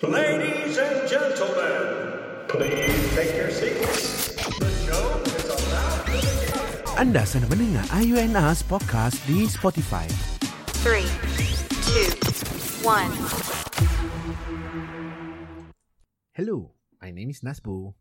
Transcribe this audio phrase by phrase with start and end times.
[0.00, 1.84] Ladies and gentlemen,
[2.48, 4.32] please take your seats.
[4.56, 6.96] The show is about to begin.
[6.96, 10.08] Anda sedang mendengar IUNAS Podcast di Spotify.
[10.80, 11.04] Three,
[11.84, 12.08] two,
[12.80, 13.12] one.
[16.32, 17.92] Hello, my name is Nasbo.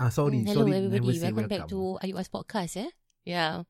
[0.00, 1.52] Ah, sorry, Mm, Hello sorry, everybody, welcome, welcome.
[1.52, 2.90] back to IUS Podcast eh.
[3.28, 3.68] Yeah.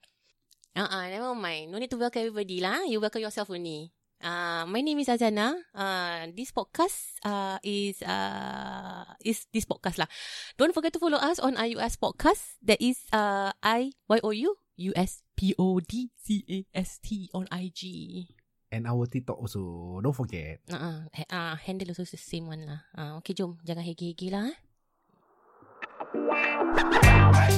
[0.73, 1.75] Uh-uh, never mind.
[1.75, 2.87] No need to welcome everybody lah.
[2.87, 3.91] You welcome yourself only.
[4.23, 5.59] Uh, my name is Azana.
[5.75, 10.07] Uh, this podcast uh, is uh, is this podcast lah.
[10.55, 12.55] Don't forget to follow us on IUS Podcast.
[12.63, 17.03] That is uh, I Y O U U S P O D C A S
[17.03, 18.31] T on IG.
[18.73, 20.63] And our TikTok also, don't forget.
[20.71, 22.81] Uh, uh, uh, handle also the same one lah.
[22.97, 23.61] Uh, okay, jom.
[23.67, 24.49] Jangan hege-hege lah.
[24.49, 24.57] Eh.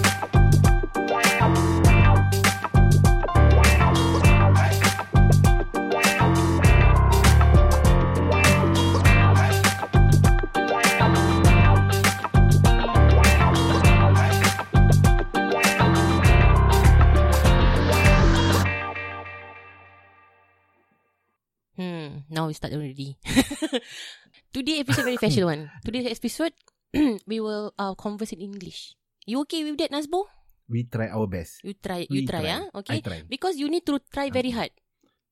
[22.34, 23.14] Now we start already.
[24.54, 25.70] Today episode very special one.
[25.86, 26.50] Today's episode
[27.30, 28.98] we will uh, converse in English.
[29.26, 30.26] You okay with that, Nasbo?
[30.66, 31.62] We try our best.
[31.62, 32.06] You try.
[32.10, 32.58] You We try, try.
[32.58, 32.64] ah.
[32.74, 32.98] I Okay.
[33.06, 33.22] try.
[33.30, 34.74] Because you need to try very hard.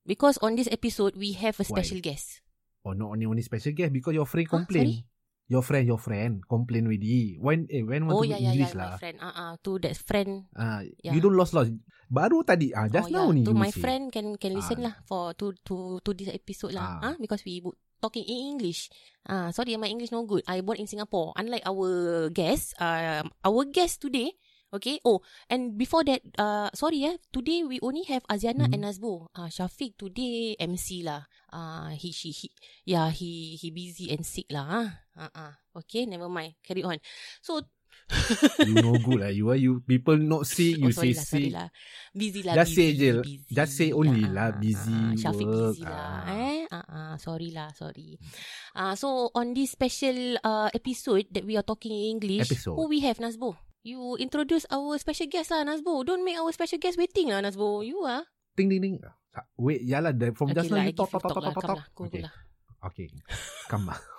[0.06, 1.82] Because on this episode we have a Why?
[1.82, 2.38] special guest.
[2.86, 4.62] Oh, not only only special guest because your friend Huh?
[4.62, 4.86] complain.
[5.02, 5.06] Sorry?
[5.50, 7.36] Your friend, your friend complain with you.
[7.42, 8.80] When eh when want Oh to yeah, English yeah.
[8.80, 8.90] lah.
[8.94, 9.16] My friend.
[9.20, 10.30] Ah, uh, to that friend.
[10.54, 11.12] Ah, Yeah.
[11.12, 11.74] you don't lost lost.
[12.08, 13.36] Baru tadi ah just oh, now yeah.
[13.36, 13.80] ni To my say.
[13.82, 14.84] friend can can listen Ah.
[14.88, 17.00] lah for to to to this episode lah.
[17.02, 17.12] Ah.
[17.12, 17.60] Ah, because we
[18.00, 18.88] talking in English.
[19.28, 20.42] Ah, sorry, my English no good.
[20.48, 21.36] I born in Singapore.
[21.36, 21.90] Unlike our
[22.30, 24.32] guest, uh, our guest today.
[24.72, 24.96] Okay.
[25.04, 25.20] Oh,
[25.52, 27.20] and before that, uh, sorry eh.
[27.28, 28.72] Today we only have Aziana Hmm.
[28.72, 29.28] and Nazbo.
[29.36, 31.28] Ah, Shafiq today MC lah.
[31.52, 32.48] Ah, he she he
[32.88, 34.64] yeah he he busy and sick lah.
[34.64, 35.52] Ah, ah, ah.
[35.76, 36.56] Okay, never mind.
[36.64, 36.96] Carry on.
[37.44, 37.60] So
[38.64, 39.28] you no good lah.
[39.28, 41.52] You are you people not see you oh, sorry say lah, sorry see.
[41.52, 41.68] lah.
[42.16, 42.54] Busy lah.
[42.56, 43.10] Just busy, say je.
[43.20, 43.52] busy.
[43.52, 46.00] Just say only Ah, lah, ah, busy ah, Syafiq busy lah.
[46.00, 46.32] ah.
[46.32, 48.16] Eh, ah, ah, sorry lah, sorry.
[48.72, 52.72] Ah, so on this special uh, episode that we are talking in English, Episode.
[52.80, 53.52] who we have Nazbo?
[53.82, 56.06] You introduce our special guest lah, Nazbo.
[56.06, 57.82] Don't make our special guest waiting lah, Nazbo.
[57.82, 58.22] You ah.
[58.54, 59.02] Ting ding.
[59.34, 60.14] Ah, Wait, ya lah.
[60.38, 61.50] From just now lah, you talk talk talk lah.
[61.50, 61.68] talk talk.
[61.68, 61.78] Talk.
[61.82, 62.22] lah, Okay.
[62.22, 62.32] lah.
[62.86, 63.06] Okay.
[63.68, 63.98] Come on.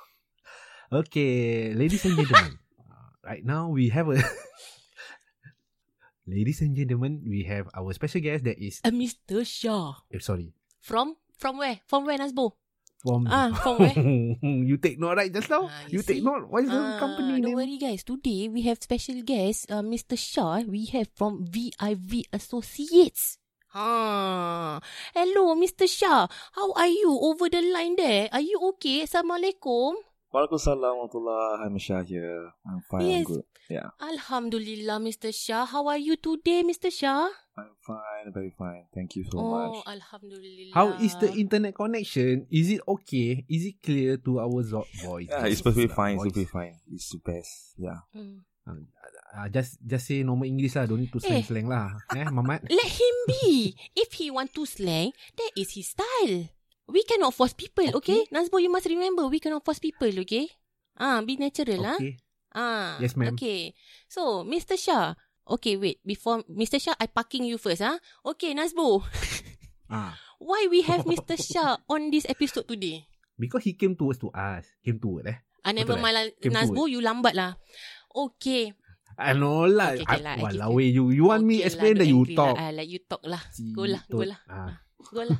[0.93, 2.53] Okay, ladies and gentlemen.
[2.77, 4.21] uh, right now we have a
[6.29, 9.41] Ladies and gentlemen, we have our special guest that is Uh, Mr.
[9.41, 10.05] Shah.
[10.13, 10.53] eh, sorry.
[10.85, 11.81] From from where?
[11.89, 12.61] From where, Nazbo?
[13.03, 13.91] From Ah, from where?
[14.71, 15.67] you take note right just now?
[15.67, 16.23] Ah, you you take see?
[16.23, 16.47] note.
[16.47, 17.59] What is the Ah, company don't name?
[17.59, 17.99] worry guys.
[18.07, 20.15] Today we have special guest, uh, Mr.
[20.15, 20.63] Shah.
[20.63, 23.43] We have from VIV Associates.
[23.75, 24.79] Ah,
[25.11, 25.83] hello, Mr.
[25.83, 26.31] Shah.
[26.55, 28.31] How are you over the line there?
[28.31, 29.03] Are you okay?
[29.03, 29.99] Assalamualaikum.
[30.31, 32.55] Waalaikumsalam warahmatullahi I'm Shah here.
[32.63, 33.27] I'm fine, Yes.
[33.27, 33.45] I'm good.
[33.67, 35.35] Yeah, Alhamdulillah, Mr.
[35.35, 35.67] Shah.
[35.67, 36.87] How are you today, Mr.
[36.87, 37.27] Shah?
[37.53, 38.89] I'm fine, very fine.
[38.93, 39.85] Thank you so oh, much.
[39.85, 40.73] Alhamdulillah.
[40.73, 42.49] How is the internet connection?
[42.49, 43.45] Is it okay?
[43.45, 45.29] Is it clear to our zo- voice?
[45.29, 46.75] Yeah, it's perfectly Uh, fine, it's perfectly fine.
[46.89, 47.77] It's the best.
[47.77, 48.01] Yeah.
[48.17, 48.41] Mm.
[48.65, 50.89] Uh, just just say normal English lah.
[50.89, 51.45] Don't need to slang Eh.
[51.45, 51.93] slang lah.
[52.15, 52.63] Eh, Mamat?
[52.73, 53.75] Let him be.
[53.93, 56.49] if he want to slang, that is his style.
[56.89, 58.27] We cannot force people, okay?
[58.33, 60.49] Nazbo, you must remember, we cannot force people, okay?
[60.99, 61.95] Ah, be natural lah.
[62.01, 62.19] Okay.
[62.53, 63.33] Ah, Yes, ma'am.
[63.33, 63.73] Okay.
[64.05, 64.77] So, Mr.
[64.77, 65.17] Shah.
[65.43, 65.99] Okay, wait.
[66.07, 66.79] Before Mr.
[66.79, 67.99] Shah, I parking you first, ah.
[68.23, 69.03] Okay, Nazbo.
[69.93, 71.37] Ah, Why we have Mr.
[71.37, 73.05] Shah on this episode today?
[73.37, 74.65] because he came towards to us.
[74.81, 75.37] Came toward eh.
[75.61, 76.25] Ah, never Betul mind lah.
[76.49, 77.59] Nazbo, you lambat lah.
[78.09, 78.73] Okay.
[79.19, 79.93] I know lah.
[79.93, 82.09] Okay, okay I- lah, I Walau eh, you you want me okay explain lah, that
[82.09, 82.55] don't you talk.
[82.57, 82.63] Lah.
[82.65, 83.41] Ah, let you talk lah.
[83.75, 84.39] Go lah, go lah.
[84.49, 84.73] Ah.
[85.13, 85.39] Go lah.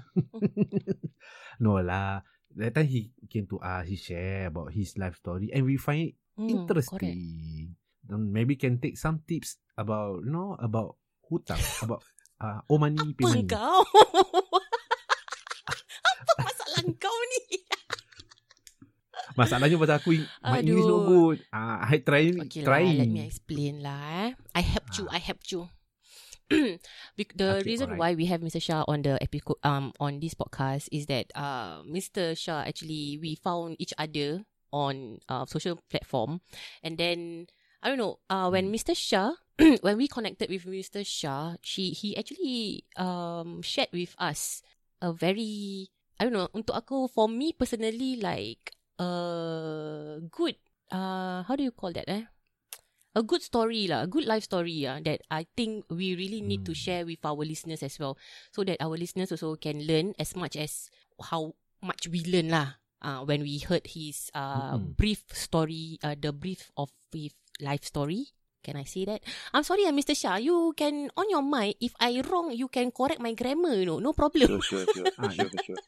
[1.64, 2.22] no lah.
[2.54, 6.14] That time he came to us, he share about his life story and we find
[6.14, 7.78] it Hmm, interesting.
[8.04, 12.04] Then maybe can take some tips about you know about hutang, about
[12.40, 13.48] uh, oh money, pay Apa money.
[13.48, 13.80] kau?
[16.24, 17.42] Apa masalah kau ni?
[19.34, 20.14] Masalahnya pasal aku
[20.46, 21.10] my English no Aduh.
[21.10, 21.38] good.
[21.50, 23.02] Ah, I try Okay trying.
[23.02, 23.98] lah, let me explain lah.
[24.30, 24.32] Eh.
[24.54, 25.66] I helped you, I helped you.
[27.34, 27.98] The Okay, reason alright.
[27.98, 28.62] why we have Mr.
[28.62, 32.38] Shah on the episode um on this podcast is that uh Mr.
[32.38, 36.44] Shah actually we found each other on uh social platform
[36.86, 37.48] and then
[37.84, 38.96] I don't know uh when Mr.
[38.96, 39.36] Shah
[39.86, 41.04] when we connected with Mr.
[41.04, 44.64] Shah she he actually um shared with us
[45.04, 48.72] a very I don't know untuk aku for me personally like
[49.04, 49.12] a
[50.32, 50.56] good
[50.96, 52.24] uh how do you call that eh
[53.14, 56.66] a good story lah, a good life story ah that I think we really need
[56.66, 56.82] to Hmm.
[56.82, 58.18] share with our listeners as well,
[58.50, 60.90] so that our listeners also can learn as much as
[61.30, 64.96] how much we learn lah uh, when we heard his uh, Mm-mm.
[64.98, 68.28] brief story, uh, the brief of his life story.
[68.64, 69.22] Can I say that?
[69.54, 70.16] I'm sorry, uh, Mr.
[70.16, 70.38] Shah.
[70.38, 74.00] You can, on your mic, if I wrong, you can correct my grammar, you know.
[74.00, 74.50] No problem.
[74.50, 75.80] Sure, sure, sure, Ah, sure, sure.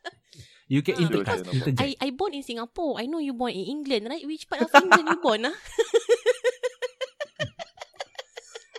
[0.67, 1.47] You can Ah, interject.
[1.77, 2.99] I, I born in Singapore.
[2.99, 4.25] I know you born in England, right?
[4.25, 5.53] Which part of England you born, ah?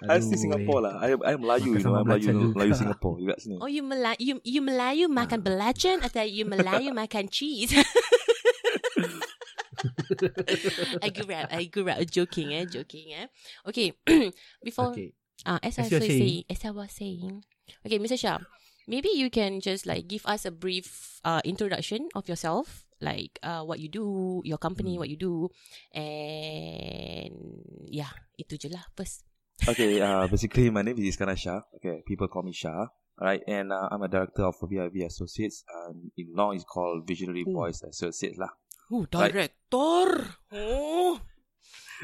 [0.04, 0.84] I still Singapore eh.
[0.84, 0.94] lah.
[1.00, 1.96] I I Melayu, Makan you know.
[1.96, 2.52] I'm Melayu, juga.
[2.52, 3.56] Melayu Singapore juga sini.
[3.64, 7.72] Oh, you Melayu, you, you Melayu makan belacan atau you Melayu makan cheese?
[11.02, 13.26] I grew up, I grew up joking, eh, joking, eh.
[13.66, 13.92] Okay,
[14.64, 15.12] before, Okay.
[15.44, 16.20] uh, as, As I was saying.
[16.20, 17.44] saying, as I was saying,
[17.84, 18.18] okay, Mr.
[18.18, 18.38] Shah,
[18.88, 23.62] maybe you can just like give us a brief uh, introduction of yourself, like uh,
[23.62, 25.00] what you do, your company, Hmm.
[25.04, 25.48] what you do,
[25.92, 27.32] and
[27.88, 28.10] yeah,
[28.40, 29.24] itu je lah first.
[29.68, 31.60] Okay, uh, basically my name is Iskandar Shah.
[31.76, 32.86] Okay, people call me Shah.
[33.18, 35.64] Alright, and uh, I'm a director of VIV Associates.
[35.74, 37.52] Um, in law, it's called Visionary Ooh.
[37.52, 38.50] Voice Associates lah.
[38.92, 39.32] Oh, Right.
[39.32, 40.36] director.
[40.52, 41.18] Oh.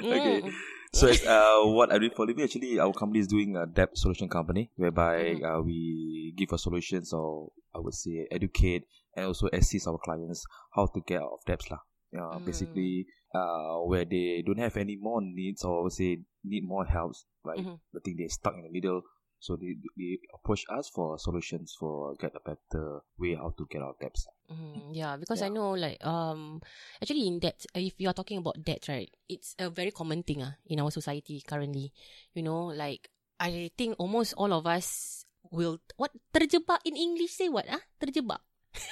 [0.00, 0.40] Okay.
[0.42, 0.52] Mm.
[0.94, 3.90] So as, uh, what I do for living, actually, our company is doing a debt
[3.96, 5.44] solution company whereby Mhm.
[5.44, 10.44] uh, we give a solutions or I would say educate and also assist our clients
[10.74, 11.80] how to get out of debts lah.
[12.12, 12.44] Uh, Mm.
[12.44, 16.84] Basically, uh, where they don't have any more needs or I would say need more
[16.84, 17.58] helps, right?
[17.58, 17.78] Mhm.
[17.94, 19.02] I think they're stuck in the middle.
[19.42, 23.82] So they, they approach us for solutions for get a better way how to get
[23.82, 24.30] out of debts.
[24.46, 26.62] Mm, yeah, because I know like um
[27.02, 29.10] actually in debt if you are talking about debt, right?
[29.26, 31.90] It's a very common thing ah in our society currently.
[32.38, 33.10] You know, like
[33.42, 37.82] I think almost all of us will what terjebak in English say what ah?
[37.98, 38.38] Terjebak.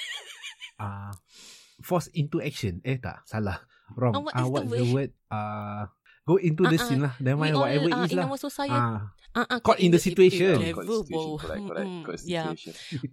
[0.81, 1.13] Uh,
[1.85, 2.81] forced into action.
[2.89, 3.61] Eh tak, salah.
[3.95, 4.17] Wrong.
[4.17, 4.95] Oh, what Ah, is the what's the word?
[4.97, 5.11] word?
[5.29, 5.83] Uh,
[6.27, 7.15] go into the ah, scene lah.
[7.21, 8.27] Then mind all whatever uh, it is in lah.
[8.29, 10.59] our society Ah, uh, uh, caught in the situation.
[10.61, 12.23] Yeah, in correct, correct.
[12.27, 12.57] In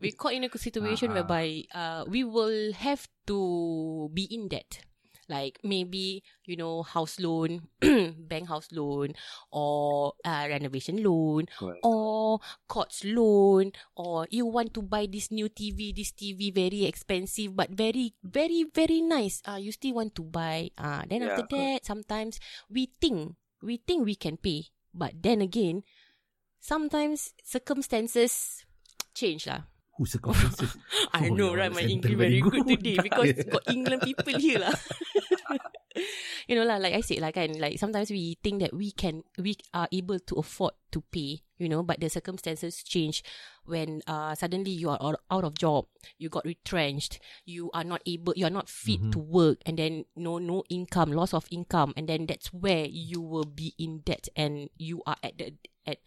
[0.02, 1.22] we caught in a situation ah.
[1.22, 4.82] whereby uh, we will have to be in debt.
[5.28, 7.68] Like maybe, you know, house loan,
[8.32, 9.14] bank house loan,
[9.52, 11.84] or uh, renovation loan, Correct.
[11.84, 17.56] or courts loan, or you want to buy this new TV, this TV very expensive
[17.56, 19.42] but very, very, very nice.
[19.48, 20.72] Uh, you still want to buy.
[20.78, 22.40] Uh, then Yeah, after that, sometimes
[22.70, 24.72] we think, we think we can pay.
[24.94, 25.84] But then again,
[26.60, 28.66] sometimes circumstances
[29.14, 29.70] change lah.
[29.98, 30.78] Who circumstances?
[31.14, 31.74] I Oh, know, right?
[31.74, 32.70] My English very good, good.
[32.78, 34.74] today because got England people here lah.
[36.48, 39.26] you know lah, like I said, like kan, like sometimes we think that we can,
[39.42, 43.26] we are able to afford to pay, you know, but the circumstances change
[43.66, 45.90] when uh suddenly you are out of job,
[46.22, 47.18] you got retrenched,
[47.50, 49.12] you are not able, you are not fit Mhm.
[49.12, 53.18] to work, and then no no income, loss of income, and then that's where you
[53.20, 55.58] will be in debt, and you are at the
[55.90, 55.98] at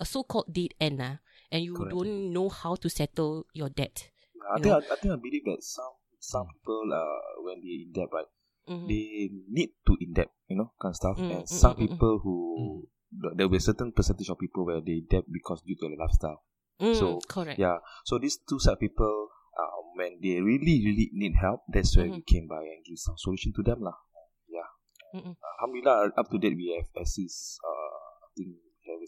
[0.00, 1.20] a so-called dead end lah,
[1.52, 1.90] and you Correct.
[1.92, 4.10] don't know how to settle your debt.
[4.50, 4.74] I you think.
[4.74, 8.28] I, I think I believe that some some people uh when they in debt right
[8.68, 8.86] Mhm.
[8.88, 11.80] they need to in debt you know kind of stuff Mm, and mm, some mm,
[11.80, 12.36] mm, people who
[13.10, 15.88] th- there will be a certain percentage of people where they debt because due to
[15.88, 16.42] their lifestyle
[16.80, 17.60] Mm, So, correct.
[17.60, 17.76] yeah
[18.08, 19.28] so these two set people
[19.60, 22.26] uh, when they really really need help that's where we Mhm.
[22.26, 23.96] came by and give some solution to them lah
[24.48, 24.64] yeah
[25.12, 25.36] Mm-mm.
[25.60, 28.56] alhamdulillah up to date we have assist uh, I think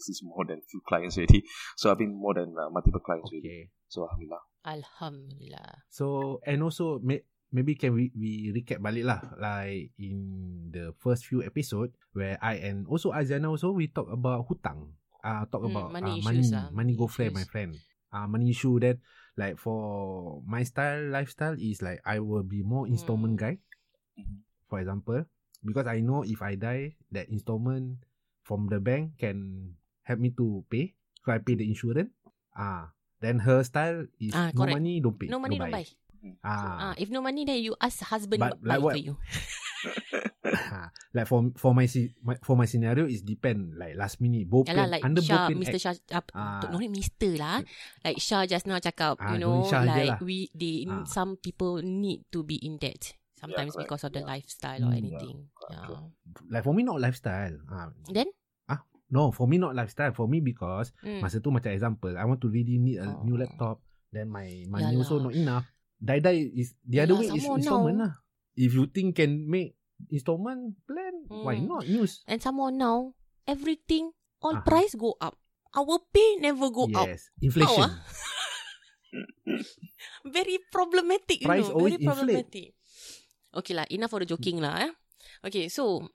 [0.07, 1.43] we have more than few clients already
[1.75, 5.83] so I've been more than uh, multiple clients already so alhamdulillah Alhamdulillah.
[5.91, 7.21] So and also may,
[7.51, 10.17] maybe can we, we recap balik lah like in
[10.71, 14.95] the first few episode where I and also Aziana also we talk about hutang.
[15.23, 17.79] Uh, talk Mm, about money uh, issues money, lah, money money go flare my friend.
[18.13, 18.99] Uh, money issue that
[19.35, 23.43] like for my style lifestyle is like I will be more installment Mm.
[23.43, 23.55] guy.
[24.71, 25.25] For example,
[25.63, 28.03] because I know if I die, that installment
[28.43, 30.93] from the bank can help me to pay.
[31.23, 32.11] So I pay the insurance.
[32.53, 32.91] Ah,
[33.23, 34.75] then her style is Ah, no correct.
[34.77, 35.27] money, don't pay.
[35.27, 35.87] No money, don't buy.
[36.43, 39.15] Ah, Ah, if no money, then you ask husband But buy like what- for you.
[40.43, 41.83] Ha, like for for my,
[42.23, 45.51] my for my scenario is depend like last minute both Yalah, plan, like under Shah,
[45.51, 45.79] both Mr.
[45.79, 46.63] Shah, uh, Ah.
[46.71, 47.35] no need Mr.
[47.35, 47.59] lah.
[48.03, 50.19] Like Shah just now cakap, Ah, you know, Shah like lah.
[50.23, 51.03] we, they, Ah.
[51.03, 53.15] some people need to be in debt.
[53.35, 53.91] Sometimes correct.
[53.91, 54.31] because of the Yeah.
[54.39, 55.01] lifestyle or Mm, yeah.
[55.03, 55.37] anything.
[55.51, 55.99] Correct, Yeah.
[56.47, 58.31] like for me not lifestyle ah, Then?
[59.13, 61.21] No for me not lifestyle for me because Mm.
[61.21, 63.41] masa tu macam example I want to really need a new Oh.
[63.45, 63.77] laptop
[64.09, 65.05] then my money Yalah.
[65.05, 68.09] also not enough die die is the other way is installment now.
[68.09, 68.13] lah
[68.57, 69.77] if you think can make
[70.09, 71.69] installment plan why Mm.
[71.69, 73.13] not use And some more now,
[73.45, 74.65] everything, all Ah.
[74.65, 75.37] price go up.
[75.71, 77.07] Our pay never go up.
[77.07, 77.93] yes inflation ah?
[80.25, 81.75] Very problematic, you Price know.
[81.77, 82.17] always Very inflate.
[82.17, 82.67] problematic.
[83.53, 84.81] Okay lah, enough for the joking lah.
[84.81, 84.91] Eh.
[85.45, 86.09] Okay, so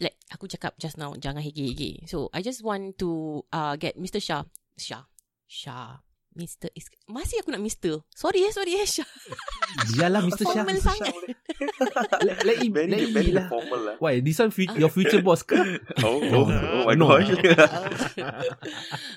[0.00, 2.08] like aku cakap just now, jangan hege-hege.
[2.08, 4.18] So I just want to uh get Mr.
[4.18, 4.48] Shah,
[4.80, 5.06] Shah,
[5.46, 6.00] Shah,
[6.40, 6.72] Mr.
[6.72, 8.00] Is- Masih aku nak Mr.
[8.10, 9.04] Sorry eh, sorry eh, Syah.
[9.92, 10.48] Biarlah Mr.
[10.48, 10.64] Shah.
[10.64, 11.12] Formal sangat.
[12.24, 13.46] Let, let him, Very, let him very lah.
[13.52, 13.94] formal lah.
[14.00, 14.24] Why?
[14.24, 15.60] This one, fu- your future boss ke?
[16.00, 17.12] Oh, oh, oh my No.
[17.12, 17.28] gosh.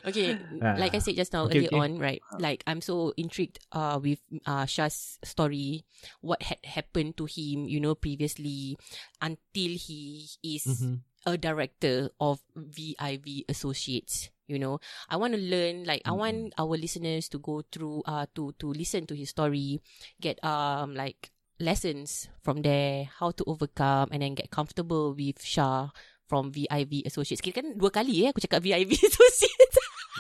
[0.06, 0.76] okay, Ah.
[0.76, 1.80] like I said just now Okay, earlier okay.
[1.80, 2.22] on, right?
[2.38, 5.88] Like I'm so intrigued uh with uh Shah's story,
[6.20, 8.76] what had happened to him, you know, previously
[9.22, 11.08] until he is Mhm.
[11.24, 14.33] a director of VIV Associates.
[14.44, 15.88] You know, I want to learn.
[15.88, 19.80] Like, I want our listeners to go through, uh, to to listen to his story,
[20.20, 21.32] get um like
[21.64, 25.96] lessons from there, how to overcome, and then get comfortable with Shah
[26.28, 27.40] from VIV Associates.
[27.40, 29.78] Kira kan dua kali eh aku cakap VIV Associates.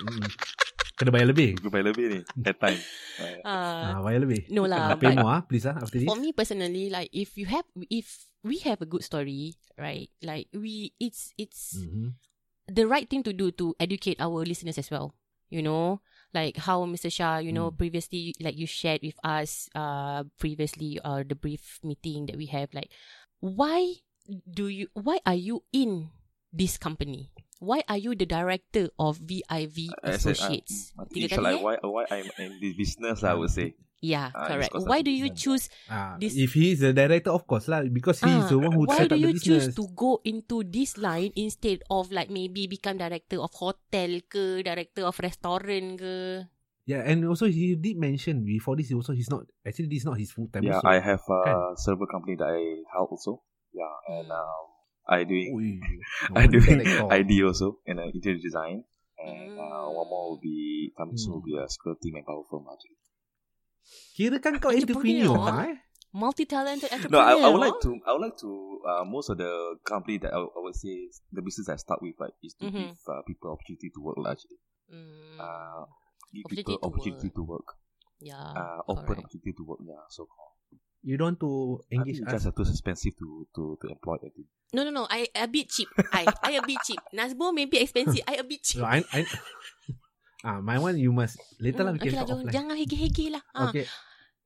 [0.07, 0.23] Hmm.
[0.95, 1.59] Kena bayar lebih.
[1.59, 2.19] Aku bayar lebih ni.
[2.39, 2.79] That time.
[3.19, 4.47] Uh, uh, Ah, bayar lebih.
[4.55, 6.07] no lah, Pay but- more ah, please ah, after this.
[6.07, 10.07] for me personally, like if you have, if we have a good story, right?
[10.23, 12.13] Like we, it's it's Mhm.
[12.67, 15.13] The right thing to do to educate our listeners as well.
[15.49, 16.01] You know,
[16.33, 17.11] like how Mr.
[17.13, 17.77] Shah, you know, Mm.
[17.77, 22.73] previously, like you shared with us, uh, previously, uh, the brief meeting that we have,
[22.73, 22.89] like,
[23.39, 24.01] why
[24.49, 26.09] do you, why are you in
[26.51, 27.29] this company?
[27.59, 30.91] Why are you the director of VIV I said, uh, Associates?
[30.97, 31.63] I Tiga think kali, like eh?
[31.63, 33.75] why why I'm in this business I would say.
[34.03, 34.75] Yeah, Ah, it's correct.
[34.83, 38.19] Why do you choose Ah, This- if he is the director, of course lah, because
[38.19, 41.31] he is Ah, the one who why do you choose to go into this line
[41.39, 46.43] instead of like maybe become director of hotel ke director of restaurant ke
[46.83, 48.91] Yeah, and also he did mention before this.
[48.91, 50.67] Also, he's not actually this is not his full time.
[50.67, 50.91] Yeah, also.
[50.91, 51.79] I have a Kan?
[51.79, 53.39] server company that I help also.
[53.71, 54.35] Yeah, and Hmm.
[54.35, 54.63] um,
[55.07, 55.79] I doing Ui,
[56.35, 56.83] I doing.
[57.23, 58.83] ID also and uh, interior design.
[59.15, 60.43] And uh, one more will Hmm.
[60.43, 62.99] be coming soon will be a security manpower firm actually.
[64.15, 65.31] Kira kan kau Entrepreneur.
[65.33, 65.75] entrepreneur, eh?
[66.13, 67.91] multi-talented No, entrepreneur I, I would like to.
[68.05, 68.51] I would like to.
[68.85, 69.49] Uh, most of the
[69.81, 72.93] company that I, I would say the business I start with, right, is to Mhm.
[72.93, 74.17] give uh, people opportunity to work.
[74.21, 74.59] lah, Actually,
[74.93, 75.83] Mm, uh,
[76.35, 77.67] give Opportunity people to opportunity to work.
[78.21, 79.25] yeah Uh, open correct.
[79.25, 79.79] opportunity to work.
[79.83, 80.53] Yeah, so called.
[81.03, 81.51] You don't want to
[81.91, 82.43] I engage think us.
[82.45, 84.21] just too expensive to to to employ.
[84.23, 84.47] I think.
[84.73, 88.23] no no no I a bit cheap I I a bit cheap Nasbo maybe expensive
[88.25, 89.21] I a bit cheap No, I, I,
[90.43, 92.53] ah, my one you must later lah Mm, can okay lah, talk jangan, offline.
[92.53, 93.85] jangan hege-hege lah ah, Okay,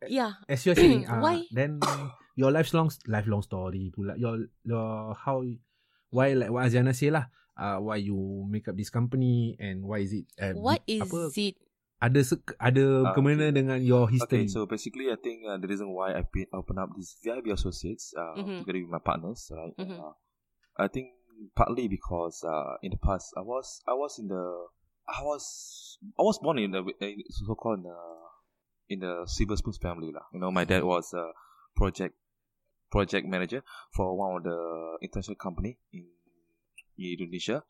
[0.07, 1.49] yeah as you're saying, ah, Why?
[1.51, 1.81] then
[2.37, 5.41] your lifelong lifelong story pula your your how
[6.13, 7.27] why like what Aziana say lah.
[7.57, 11.33] Uh, why you make up this company and why is it uh, what is apa,
[11.33, 11.57] it
[11.97, 13.57] ada se- ada Ah, kemana okay.
[13.57, 16.77] dengan your history Okay, so basically, I think uh, the reason why I pe- open
[16.77, 18.61] up this VIB Associates uh, Mhm.
[18.61, 19.73] together with my partners, right?
[19.73, 19.97] Mhm.
[19.97, 20.13] Uh,
[20.77, 21.17] I think
[21.57, 24.45] partly because uh, in the past I was I was in the
[25.07, 26.83] I was I was born in the
[27.29, 27.97] so called in the,
[28.89, 30.27] in the silver spoons family lah.
[30.33, 31.31] You know, my dad was a
[31.75, 32.15] project
[32.91, 33.63] project manager
[33.95, 36.07] for one of the international company in,
[36.97, 37.63] in Indonesia.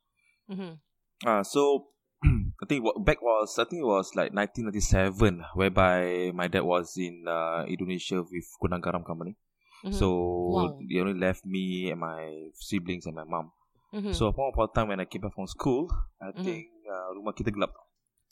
[0.50, 0.80] Mhm.
[1.26, 1.90] Uh, so
[2.62, 7.26] I think back was I think it was like 1997, whereby my dad was in
[7.28, 9.38] uh, Indonesia with Kunang Garam company.
[9.86, 9.94] Mhm.
[9.94, 10.06] So
[10.54, 10.78] Wow.
[10.82, 13.52] they only left me and my siblings and my mom.
[13.94, 14.14] Mhm.
[14.14, 15.90] So upon upon time when I came back from school,
[16.22, 16.44] I Mhm.
[16.44, 16.62] think
[17.08, 17.72] uh, rumah kita gelap.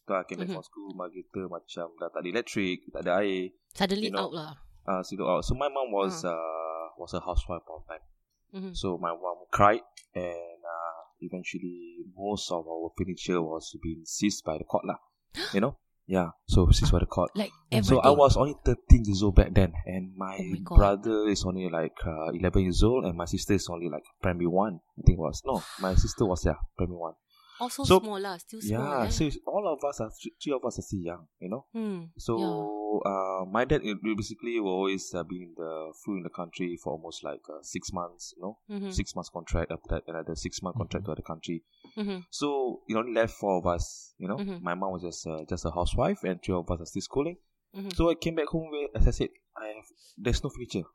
[0.04, 0.60] So came back Mhm.
[0.60, 3.56] from school, rumah kita macam dah tak ada elektrik, tak ada air.
[3.72, 4.52] suddenly you know, out lah
[4.86, 8.06] Uh, so, uh, so my mom was uh, was a housewife all time.
[8.54, 8.78] Mhm.
[8.78, 9.82] So my mom cried,
[10.14, 15.02] and uh, eventually most of our furniture was being seized by the court lah.
[15.58, 15.74] You know,
[16.06, 16.38] yeah.
[16.46, 17.34] So seized by the court.
[17.34, 17.50] like
[17.82, 21.34] So everything I was only 13 years old back then, and my, Oh my brother
[21.34, 24.86] is only like uh, 11 years old, and my sister is only like primary one.
[24.96, 27.18] I think it was no, my sister was yeah primary one.
[27.60, 29.10] Also so- small lah still small yeah, eh?
[29.10, 31.66] so all of us are three, three of us are still young, you know.
[31.74, 32.12] hmm.
[32.18, 33.12] So Yeah.
[33.12, 35.72] uh, my dad basically will always uh, be in the
[36.04, 38.92] flew in the country for almost like uh, six months, you know, Mhm.
[38.94, 41.64] six months contract after that another six month contract to other country.
[41.98, 42.24] Mhm.
[42.32, 44.38] So you know, left four of us, you know.
[44.38, 44.62] Mhm.
[44.62, 47.38] My mom was just uh, just a housewife, and three of us are still schooling.
[47.76, 47.92] Mhm.
[47.96, 50.88] So I came back home where, as I said, I have there's no furniture.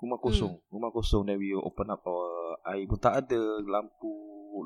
[0.00, 0.72] Rumah kosong, Hmm.
[0.72, 1.26] rumah kosong.
[1.28, 4.10] Then we open up our air pun tak ada, lampu,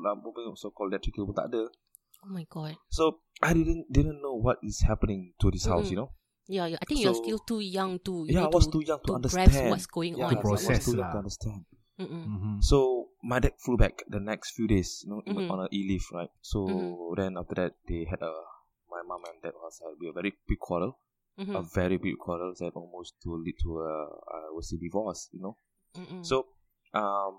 [0.05, 1.63] lampu pun so called electrical pun tak ada.
[2.25, 5.93] oh my god So I didn't didn't know what is happening to this house, Mm-mm.
[5.93, 6.09] you know.
[6.47, 8.83] yeah, yeah I think you're still too young to you Yeah, I was to, too
[8.85, 9.69] young to, to understand.
[9.69, 11.61] what's going yeah, on To I was process too young to understand.
[11.99, 12.23] Mm-mm.
[12.25, 12.53] Mhm.
[12.63, 12.77] So
[13.21, 15.49] my dad flew back the next few days, you know, Mhm.
[15.51, 16.31] on a e leave, right?
[16.41, 17.17] So Mhm.
[17.19, 18.33] then after that, they had a
[18.89, 20.97] my mom and dad was uh, a very big quarrel,
[21.37, 23.93] a very big quarrel that almost to lead to a
[24.31, 25.55] I would say divorce, you know.
[26.21, 26.47] So
[26.93, 27.35] um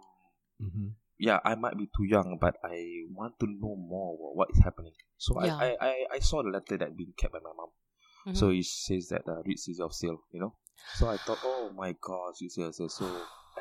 [0.61, 0.97] Mhm.
[1.19, 4.61] Yeah, I might be too young, but I want to know more about what is
[4.63, 4.93] happening.
[5.19, 5.57] So Yeah.
[5.59, 7.69] I, I, I, I saw the letter that being kept by my mom.
[8.27, 8.35] Mhm.
[8.37, 10.55] So it says that uh, read is of sale, you know.
[10.95, 13.11] So I thought, oh my god, you see, so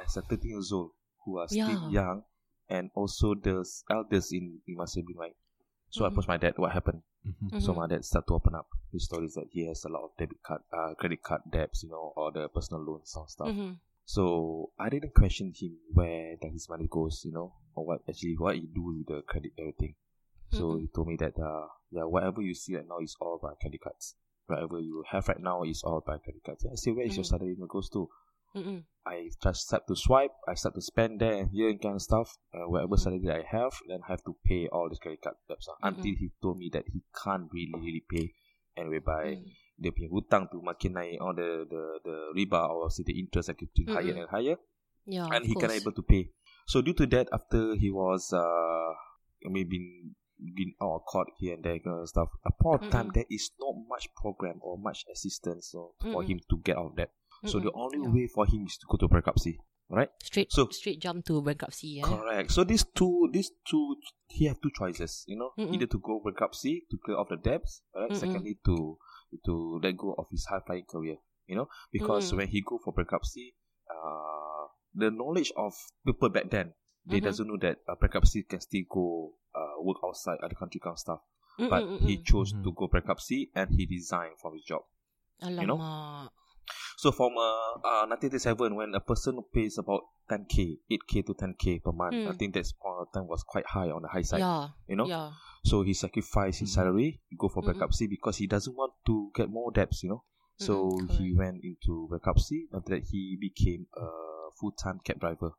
[0.04, 0.92] as a 13 years old
[1.24, 1.90] who are still Yeah.
[1.90, 2.24] young,
[2.70, 5.36] and also the elders eldest in in my sibling, right?
[5.90, 6.54] So I approached my dad.
[6.58, 7.04] What happened?
[7.26, 7.62] Mhm.
[7.62, 7.78] So Mhm.
[7.78, 10.42] my dad started to open up his stories that he has a lot of debit
[10.44, 13.56] card, uh, credit card debts, you know, or the personal loans and stuff.
[14.06, 18.36] So I didn't question him where that his money goes, you know, or what actually
[18.38, 19.96] what he do with the credit everything.
[20.52, 20.82] So Mhm.
[20.82, 23.82] he told me that uh yeah, whatever you see right now is all by credit
[23.82, 24.16] cards.
[24.48, 26.66] Whatever you have right now is all by credit cards.
[26.72, 27.28] I say, where is your Mhm.
[27.30, 28.10] salary going goes to?
[28.56, 28.84] Mhm.
[29.08, 32.02] I just start to swipe, I start to spend there and here and kind of
[32.02, 32.38] stuff.
[32.54, 35.68] Uh, whatever salary I have, then I have to pay all this credit card debts.
[35.68, 35.74] uh.
[35.82, 38.34] Until he told me that he can't really really pay,
[38.78, 39.52] and whereby Mm.
[39.75, 43.51] Dia punya hutang tu makin naik, or the the the riba or say the interest
[43.51, 44.24] are getting higher Mm-mm.
[44.24, 44.58] and higher,
[45.03, 45.27] Yeah.
[45.32, 46.32] and he cannot able to pay.
[46.65, 48.89] So due to that, after he was uh,
[49.44, 49.88] I mean been
[50.36, 52.29] been out of court here and there kind of stuff.
[52.44, 53.20] Upon of time, Mm-mm.
[53.20, 56.27] there is not much program or much assistance so, for Mm-mm.
[56.27, 57.12] him to get out of that.
[57.46, 58.12] So the only Yeah.
[58.12, 59.60] way for him is to go to bankruptcy,
[59.91, 60.10] right?
[60.24, 62.00] straight so- straight jump to bankruptcy.
[62.01, 62.08] Yeah.
[62.10, 62.50] Correct.
[62.51, 63.96] So these two, these two,
[64.27, 65.24] he have two choices.
[65.27, 65.72] You know, Mm-mm.
[65.75, 68.10] either to go bankruptcy to clear off the debts, right?
[68.10, 68.17] Mm-mm.
[68.17, 68.98] Secondly, to
[69.46, 71.18] to let go of his high flying career.
[71.48, 72.38] You know, because Mm-mm.
[72.38, 73.56] when he go for bankruptcy,
[73.89, 75.74] uh, the knowledge of
[76.06, 76.74] people back then,
[77.06, 77.24] they Mhm.
[77.25, 81.00] doesn't know that uh, bankruptcy can still go uh, work outside other country kind of
[81.00, 81.20] stuff.
[81.60, 82.63] Mm, But mm, he mm, chose Mhm.
[82.63, 84.82] to go bankruptcy and he resigned from his job.
[85.42, 85.62] mm.
[85.62, 85.77] you know?
[86.98, 91.92] So from uh, uh 1987, when a person pays about 10k, 8k to 10k per
[91.92, 92.39] month, I Mm.
[92.39, 94.39] think that's point of time was quite high on the high side.
[94.39, 94.70] Yeah.
[94.88, 95.32] You know, Yeah.
[95.65, 96.74] So he sacrificed his Mhm.
[96.74, 97.72] salary, go for Mm-mm.
[97.74, 100.03] bankruptcy because he doesn't want to get more debts.
[100.03, 100.24] You know,
[100.57, 100.74] so
[101.10, 102.69] Mm-mm, he went into bankruptcy.
[102.74, 104.07] After that, he became a
[104.60, 105.51] full-time cab driver.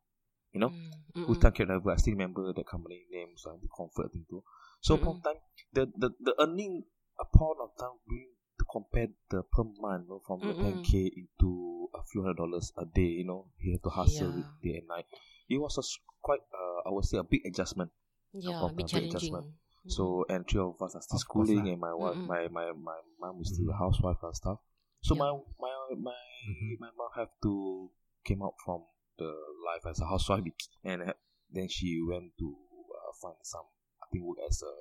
[0.52, 0.74] You know,
[1.16, 1.90] Mm, mm, full-time cab driver.
[1.92, 4.42] I still remember the company name, so the comfort thing too.
[4.80, 5.22] So upon Mm-mm.
[5.24, 5.40] time,
[5.72, 6.84] the the the earning
[7.20, 10.62] upon of time we to compare the per month you know, from the Mm-mm.
[10.62, 13.10] 10k into a few hundred dollars a day.
[13.20, 14.44] You know, he had to hustle Yeah.
[14.62, 15.06] day and night.
[15.48, 15.82] It was a
[16.22, 17.90] quite uh, I would say a big adjustment.
[18.32, 19.10] Yeah, Upon a bit time, big challenging.
[19.10, 19.46] adjustment.
[19.88, 21.72] So and three of us are still Of schooling, lah.
[21.72, 23.78] and my wife, my my my mom is still a Mhm.
[23.78, 24.58] housewife and stuff.
[25.02, 25.22] So Yeah.
[25.22, 25.30] my
[25.62, 25.74] my
[26.10, 26.78] my Mhm.
[26.80, 27.90] my mom have to
[28.24, 28.82] came out from
[29.18, 29.30] the
[29.64, 30.42] life as a housewife,
[30.84, 31.14] and
[31.50, 33.66] then she went to uh, find some
[34.02, 34.72] I think work as a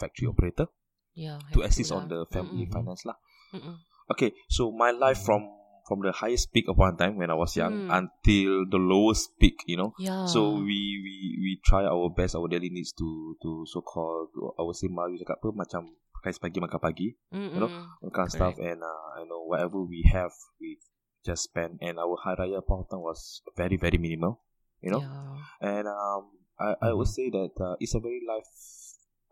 [0.00, 0.68] factory operator
[1.14, 1.98] yeah, to assist lah.
[2.00, 3.16] on the family finance lah.
[4.10, 5.48] Okay, so my life from
[5.84, 7.88] from the highest peak of one time when I was young Mm.
[7.92, 9.92] until the lowest peak, you know.
[10.00, 10.24] Yeah.
[10.24, 14.64] So we we we try our best our daily needs to to so called I
[14.64, 15.82] would say Melayu cakap apa macam
[16.16, 17.60] pakai pagi makan pagi Mm-mm.
[17.60, 17.68] know,
[18.00, 20.80] that kind of stuff and uh, you know whatever we have we
[21.20, 24.40] just spend and our hari raya Pautang was very very minimal
[24.80, 25.36] you know Yeah.
[25.60, 28.48] and um I I would say that uh, it's a very life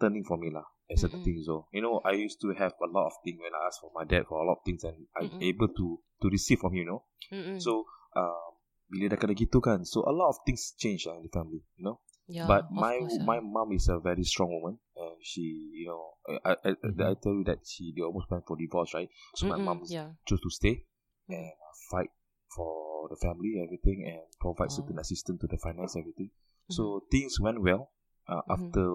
[0.00, 1.22] turning for me lah as a Mm-mm.
[1.24, 3.80] thing so you know I used to have a lot of things when I asked
[3.80, 5.86] for my dad for a lot of things and I'm able to
[6.22, 7.60] to receive from him you know Mm-mm.
[7.60, 8.50] so um
[8.92, 11.64] bila dah kena gitu kan so a lot of things change lah in the family
[11.78, 13.44] you know yeah, but my course, my ah.
[13.44, 15.42] mom is a very strong woman, and she,
[15.74, 16.16] you know,
[16.46, 16.70] I I.
[17.10, 19.10] I tell you that she they almost went for divorce, right?
[19.34, 20.14] So my mom yeah.
[20.24, 20.86] chose to stay
[21.28, 21.34] Mm.
[21.34, 21.52] and
[21.90, 22.14] fight
[22.54, 24.76] for the family, everything, and provide Oh.
[24.80, 26.30] certain assistance to the finance, everything.
[26.30, 26.72] Mm-hmm.
[26.72, 27.90] So things went well.
[28.24, 28.54] Uh, Mhm.
[28.54, 28.86] After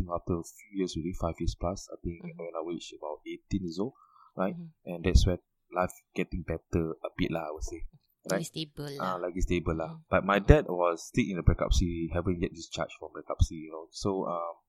[0.00, 2.40] think after a few years, really five years plus, I think Mhm.
[2.40, 3.92] when I reached about eighteen years old,
[4.32, 4.72] right, Mhm.
[4.88, 5.38] and that's where
[5.76, 7.44] life getting better a bit lah.
[7.44, 7.84] I would say.
[8.28, 8.44] Right.
[8.44, 9.28] stable Ah, lah.
[9.32, 9.96] lagi stable lah.
[9.96, 10.00] Mm.
[10.12, 10.46] But my Mm.
[10.46, 13.88] dad was still in the bankruptcy, haven't yet discharged from bankruptcy, you know.
[13.92, 14.60] So um,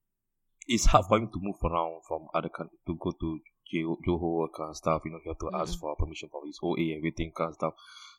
[0.72, 3.39] it's hard for him to move around from other country to go to
[3.72, 5.04] Johor, kind of stuff.
[5.04, 5.80] You know, he have to ask Mm-mm.
[5.84, 7.74] for permission from his OA, everything kind of stuff.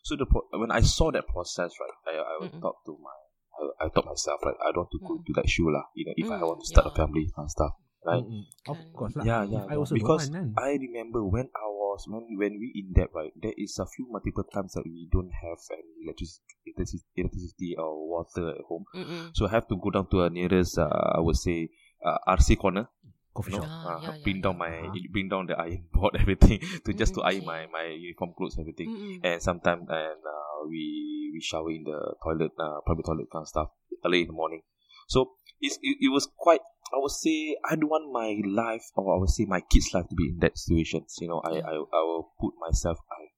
[0.05, 3.17] So the pro- when I saw that process, right, I I thought to my
[3.63, 5.27] I, I thought myself, right, I don't want to go Mm.
[5.27, 5.85] to that shoe lah.
[5.95, 6.99] You know, if I Mm, want to start a yeah.
[6.99, 7.73] family kind of stuff,
[8.05, 8.25] right?
[8.27, 8.43] Mm-mm.
[8.67, 8.93] Of Kan.
[8.99, 9.25] course lah.
[9.25, 10.51] Yeah, yeah, I also Because kan?
[10.59, 13.33] I remember when I was when when we in debt, right?
[13.39, 18.51] There is a few multiple times that we don't have any electricity, electricity, or water
[18.57, 19.31] at home, Mm-mm.
[19.37, 21.71] so I have to go down to a nearest, uh, I would say,
[22.05, 22.89] uh, RC corner.
[23.33, 23.65] Coffee shop.
[23.65, 24.61] Ah, uh, yeah, bring yeah, down yeah.
[24.61, 25.09] my Uh-huh.
[25.09, 28.61] bring down the iron board, everything to just to Mm, iron my my uniform clothes,
[28.61, 28.93] everything.
[28.93, 29.25] Mm-mm.
[29.25, 30.85] And sometimes and uh, we
[31.33, 33.69] we shower in the toilet, uh, private toilet kind of stuff
[34.05, 34.61] early in the morning.
[35.09, 36.61] So it's, it, it was quite.
[36.93, 40.09] I would say I don't want my life or I would say my kids' life
[40.11, 41.17] to be in that situations.
[41.21, 42.99] You know, I I, I will put myself.
[43.11, 43.33] I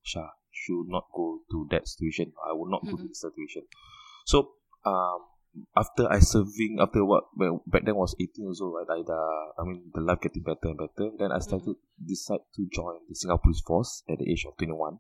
[0.51, 2.33] should not go to that situation.
[2.49, 3.09] I will not go to Mhm.
[3.09, 3.63] this situation.
[4.27, 4.51] So
[4.85, 5.21] um
[5.77, 9.01] after I serving after what well, back then I was 18 years old right I
[9.07, 12.99] uh, I mean the life getting better and better then I started decide to join
[13.09, 14.99] the Singapore Police Force at the age of 21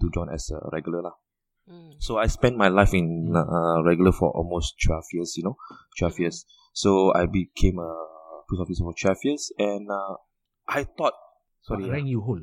[0.00, 0.14] to Mm.
[0.14, 1.12] join as a regular lah
[1.68, 1.94] Mm.
[1.98, 5.56] so I spent my life in uh, regular for almost 12 years you know
[5.98, 6.18] 12 Mhm.
[6.20, 7.92] years so I became a
[8.48, 10.16] police officer for 12 years and uh,
[10.66, 11.14] I thought
[11.62, 12.42] sorry What rank you hold?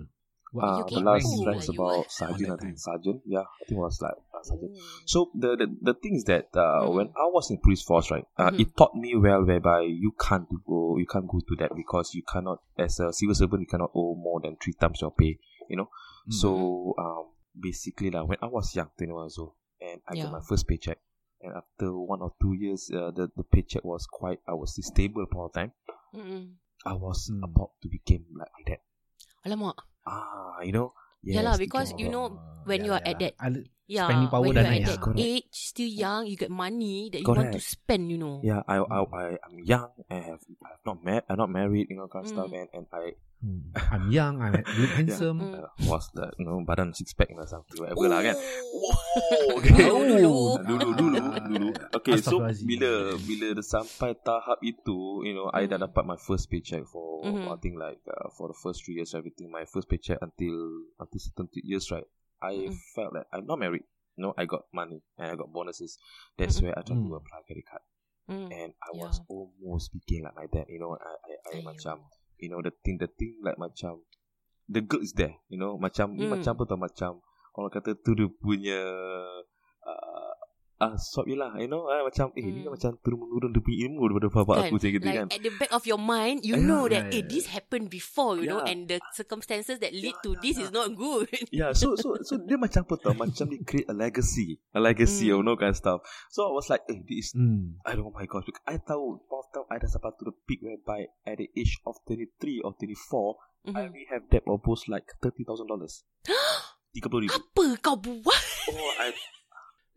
[0.52, 2.78] What Uh, You the last old rank is about sergeant, I think.
[2.80, 4.72] Sergeant, yeah, I think it was like uh, sergeant.
[4.74, 5.04] Oh.
[5.06, 6.94] So the, the the thing is that uh, Mm.
[6.96, 8.60] when I was in police force, right, uh, Mhm.
[8.64, 12.24] it taught me well whereby you can't go, you can't go to that because you
[12.24, 15.36] cannot, as a civil servant, you cannot owe more than three times your pay.
[15.70, 15.90] You know,
[16.28, 16.34] Mm.
[16.42, 16.50] so
[16.98, 17.26] um,
[17.60, 20.24] basically, like when I was young, twenty one years old, and I Yeah.
[20.30, 21.00] got my first paycheck,
[21.42, 25.26] and after one or two years, uh, the the paycheck was quite, I was stable
[25.32, 25.72] for a time.
[26.14, 26.56] Mm-mm.
[26.86, 27.44] I was Mm.
[27.44, 28.82] about to become like my dad.
[29.46, 29.84] Alamak.
[30.06, 30.94] Ah, you know.
[31.26, 32.68] Yeah lah, because you know, dad.
[32.70, 34.92] when you are at that- I- Yeah, Spending power dah you're naik at lah.
[34.92, 35.24] that Correct.
[35.24, 37.56] age, still young, you get money that you Correct.
[37.56, 38.44] want to spend, you know.
[38.44, 39.96] Yeah, I, I, I, I'm young.
[40.12, 42.60] I have, I have not met, I'm not married, you know, kind of stuff, Mm.
[42.60, 43.70] and and I Hmm.
[43.94, 45.38] I'm young, I'm look handsome.
[45.40, 45.62] Mm.
[45.62, 48.34] uh, the, you know, badan six pack or something, whatever lah kan.
[48.34, 48.98] Oh.
[49.62, 49.78] okay.
[49.78, 50.34] Dulu, dulu.
[50.66, 51.70] dulu, dulu, dulu.
[52.02, 55.86] Okay, so bila bila dah sampai tahap itu, you know, I dah Mm.
[55.86, 57.46] dapat my first paycheck for Mhm.
[57.46, 59.54] I think like uh, for the first three years everything.
[59.54, 62.10] My first paycheck until until certain years, right?
[62.42, 62.78] I Mm.
[62.96, 63.86] felt that I'm not married.
[64.18, 65.98] No, I got money and I got bonuses.
[66.38, 66.64] That's Mhm.
[66.66, 67.18] where I tried to Mm.
[67.22, 67.84] apply credit card.
[68.28, 68.52] Mm.
[68.52, 69.08] and I Yeah.
[69.08, 70.68] was almost speaking like my dad.
[70.68, 71.64] You know, I I, I Aiyo.
[71.64, 71.96] macam
[72.38, 74.04] you know the thing the thing like my macam
[74.68, 75.40] the good is there.
[75.48, 76.32] You know, macam ni Mm.
[76.36, 77.12] macam apa tau macam
[77.56, 78.84] orang kata tu dia punya
[80.78, 82.70] ah sop je lah you know ah, macam eh ni Mm.
[82.70, 84.62] macam turun menurun dia punya ilmu daripada bapak Kan?
[84.70, 87.10] aku macam gitu like kan at the back of your mind, you Yeah, know that
[87.10, 87.30] yeah, eh, yeah.
[87.30, 88.70] this happened before, you know, Yeah.
[88.70, 90.64] and the circumstances that lead Yeah, to yeah, this yeah.
[90.64, 91.26] is not good.
[91.50, 95.28] Yeah, so so so dia macam apa tau Macam dia create a legacy A legacy
[95.28, 95.34] Mm.
[95.34, 97.82] you know kind of stuff So I was like Eh this Hmm.
[97.82, 100.30] I don't know my gosh because I tahu Point of time I dah sampai to
[100.30, 102.86] the peak Whereby at the age of 23 or 24
[103.66, 103.76] I Mhm.
[103.76, 106.24] already have debt almost like $30,000 30
[107.26, 108.44] ribu Apa kau buat?
[108.70, 109.10] Oh I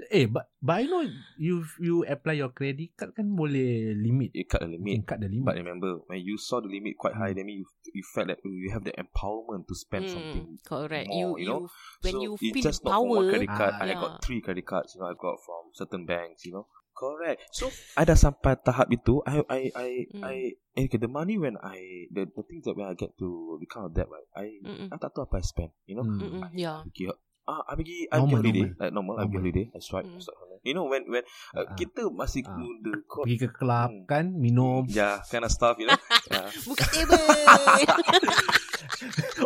[0.08, 1.04] Eh, but but I know
[1.36, 4.32] you you apply your credit card kan boleh limit.
[4.32, 5.44] You cut the You limit can cut the limit.
[5.44, 8.54] But remember When you saw the limit quite high Then you, you felt that oh,
[8.54, 11.08] You have the empowerment To spend something Mm, correct.
[11.12, 11.68] more, you, you know?
[12.00, 13.72] when so you it's feel just not from one power, credit card.
[13.76, 14.00] Ah, I yeah.
[14.00, 14.96] got three credit cards.
[14.96, 16.48] You know, I got from certain banks.
[16.48, 17.40] You know, correct.
[17.52, 19.20] So I dah sampai tahap itu.
[19.28, 20.22] I I I Mm.
[20.24, 20.34] I
[20.80, 23.84] eh, okay, the money when I the the things that when I get to become
[23.88, 24.28] a debt, right?
[24.32, 24.88] I Mm-mm.
[24.88, 25.72] I tak tahu apa I spend.
[25.84, 26.20] You know, Hmm.
[26.24, 26.80] Mm-mm, yeah.
[26.88, 27.12] pergi
[27.50, 28.78] ah I pergi I pergi Normal, holiday normal.
[28.78, 29.14] like normal.
[29.14, 29.40] I pergi Normal.
[29.42, 29.64] holiday.
[29.68, 30.06] I swipe.
[30.06, 30.22] Mm.
[30.22, 30.58] holiday.
[30.60, 31.72] You know when when uh, Ah.
[31.74, 32.52] kita masih Ah.
[32.54, 34.04] muda, kau Pergi ke club Hmm.
[34.04, 35.74] kan, minum, yeah, kind of stuff.
[35.76, 35.96] You know.
[36.30, 36.46] yeah.
[36.62, 37.16] Buka table.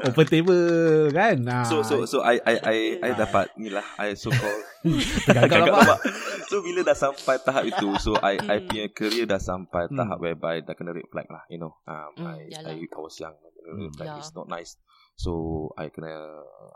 [0.04, 0.64] open table
[1.10, 1.36] kan.
[1.46, 1.64] Ah.
[1.64, 3.84] So so so I I I I dapat ni lah.
[3.96, 4.62] I so called
[5.26, 5.96] Gagal Gagal apa?
[6.44, 8.66] So bila dah sampai tahap itu So I I Hmm.
[8.66, 9.96] punya career dah sampai Hmm.
[9.96, 12.74] tahap whereby Dah kena red flag lah You know um, Hmm, I, yalah.
[12.74, 13.90] I, I was young Red Hmm.
[13.92, 14.20] flag Yeah.
[14.20, 14.76] is not nice
[15.14, 16.10] So I kena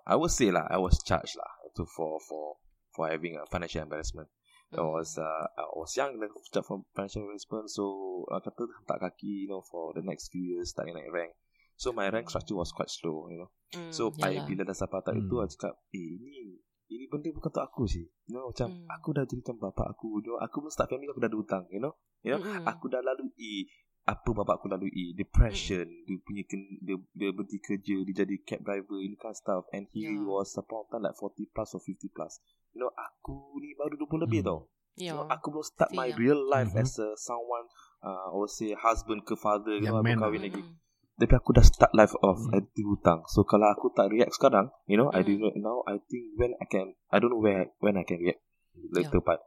[0.07, 2.63] I would say lah I was charged lah to For for
[2.95, 4.31] for having a financial embarrassment
[4.69, 4.93] I Hmm.
[4.95, 7.85] was uh, I was young Then charged for financial embarrassment So
[8.29, 11.33] uh, Kata tak kaki You know for the next few years Tak naik rank
[11.81, 14.49] So my rank structure was quite slow You know Mm, So I yalah.
[14.49, 15.29] bila dah sampai tahap Hmm.
[15.29, 16.57] itu I cakap Eh ini
[16.89, 18.89] Ini benda bukan untuk aku sih You know macam Hmm.
[18.97, 21.37] Aku dah jadi macam bapak aku you know, Aku pun start family Aku dah ada
[21.37, 21.93] hutang You know
[22.25, 22.65] You know Mm-mm.
[22.65, 23.69] Aku dah lalui
[24.09, 28.65] Apa bapak aku lalui Depression Dia punya ken, dia, dia berhenti kerja Dia jadi cab
[28.65, 30.25] driver Ini kind of stuff And he Yeah.
[30.25, 32.41] was time like 40 plus or 50 plus
[32.73, 34.49] You know Aku ni baru 20 lebih Hmm.
[34.49, 34.59] tau
[34.97, 35.37] You know, Yeah.
[35.37, 36.19] Aku belum start Still my young.
[36.19, 36.81] real life Mhm.
[36.81, 37.69] As a someone
[38.01, 40.77] uh, I would say husband ke father You Young know Aku kahwin lagi Mm-mm.
[41.19, 42.51] tapi aku dah start life off Hmm.
[42.51, 42.65] mm.
[42.65, 45.53] Ada hutang So kalau aku tak react sekarang You know I do Hmm.
[45.53, 48.41] not now I think when I can I don't know where When I can react
[48.89, 49.45] Later part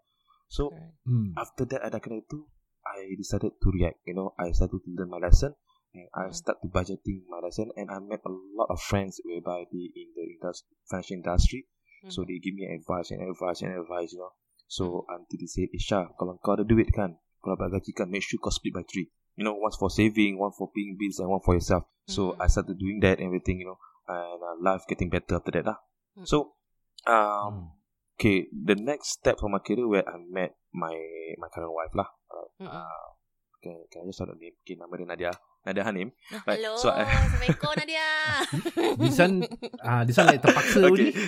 [0.51, 0.69] So.
[1.01, 1.33] Hmm.
[1.33, 2.45] after that I dah kena itu
[2.91, 5.55] I decided to react You know I started to learn my lesson
[5.91, 6.35] And I Hmm.
[6.35, 10.11] start to budgeting my lesson And I met a lot of friends Whereby they in
[10.15, 11.67] the industry, financial industry
[12.09, 12.27] So Mhm.
[12.27, 14.33] they give me advice and advice and advice You know
[14.71, 15.19] So Hmm.
[15.19, 18.39] until they said Isha Kalau kau ada duit kan Kalau dapat gaji kan Make sure
[18.39, 21.43] kau split by three You know One for saving One for paying bills And one
[21.43, 22.43] for yourself So Hmm.
[22.43, 25.65] I started doing that and everything You know And uh, life getting better after that
[25.67, 25.79] lah
[26.15, 26.27] Hmm.
[26.27, 26.55] So
[27.07, 27.67] um, Hmm.
[28.15, 30.95] Okay The next step for my career Where I met my
[31.35, 32.85] My current wife lah uh, Mm-mm.
[33.61, 35.31] Can, can I just start the name Okay nama dia Nadia.
[35.61, 36.09] Nadia Hanim.
[36.49, 38.07] Right, Hello, so I- Assalamualaikum Nadia.
[39.05, 39.35] This one,
[39.85, 41.13] ah, this one like terpaksa Okay.
[41.13, 41.21] ni.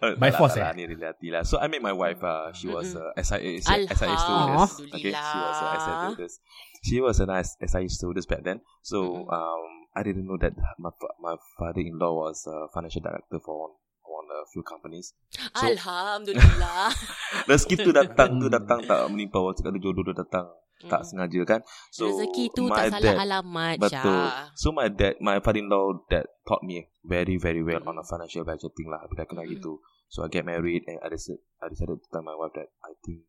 [0.00, 0.80] Uh, By tak lah, force, lah, eh?
[0.80, 1.44] Ni reality lah.
[1.44, 3.12] So I met my wife uh, She was Mm-mm.
[3.12, 6.34] uh, SIA SIA stewardess Okay She was a SIA stewardess
[6.80, 8.64] She was a nice SIA stewardess back then.
[8.80, 13.76] So um, I didn't know that My, my father-in-law was a financial director For
[14.24, 15.12] one a few companies
[15.52, 16.88] So- Alhamdulillah.
[17.48, 18.56] Rezeki tu datang tu Hmm.
[18.56, 20.48] datang tak menimpa Waktu ada jodoh tu datang
[20.84, 21.06] Tak Mm.
[21.06, 21.60] sengaja kan
[21.90, 24.48] So Rezeki tu tak salah dad- alamat, Betul Syah.
[24.52, 28.08] So my dad My father-in-law That taught me Very very well On a Mm.
[28.08, 29.52] financial budgeting lah Bila kena Mm.
[29.54, 32.72] gitu So I get married And I decided, I decided to tell my wife That
[32.80, 33.24] I think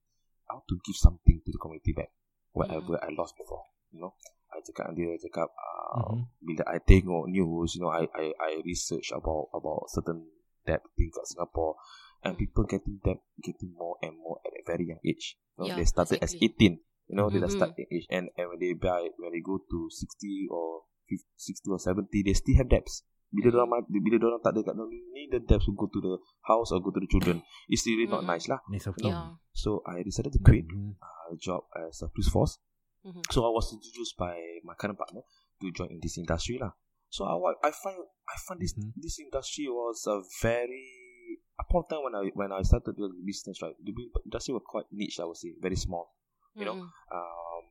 [0.45, 2.12] I want to give something To the community back
[2.51, 4.13] Whatever I lost before You know
[4.51, 6.31] I cakap dia cakap uh, Mhm.
[6.39, 10.31] bila I tengok news, you know, I I I research about about certain
[10.65, 11.78] debt thing kat Singapore,
[12.25, 15.38] and people getting debt getting more and more at a very young age.
[15.56, 16.49] You know, Yeah, they started exactly.
[16.49, 16.73] as 18.
[17.06, 17.56] You know, they dah Mhm.
[17.56, 21.21] start at age, and and when they buy when they go to 60 or 50,
[21.38, 23.06] 60 or 70, they still have debts.
[23.30, 23.58] Bila Mhm.
[23.58, 26.15] orang ma- bila orang tak ada kat dalam ni, the debts will go to the
[26.45, 27.45] house or go to the children.
[27.69, 28.30] It's really not Mhm.
[28.34, 28.62] nice lah.
[28.69, 29.38] Ni sebab Yeah.
[29.54, 30.97] So I decided to quit Mhm.
[30.97, 32.58] a job as a police force.
[33.06, 33.21] Mhm.
[33.30, 34.34] So I was introduced by
[34.65, 35.21] my current partner
[35.62, 36.73] to join in this industry lah.
[37.15, 37.95] So I wa- I find
[38.28, 38.91] I find this Mhm.
[38.99, 43.71] this industry was a very upon time when I when I started doing business right,
[43.80, 43.95] the
[44.28, 45.23] industry was quite niche.
[45.23, 46.12] I would say very small.
[46.51, 46.91] You know, Mm-mm.
[47.15, 47.63] um,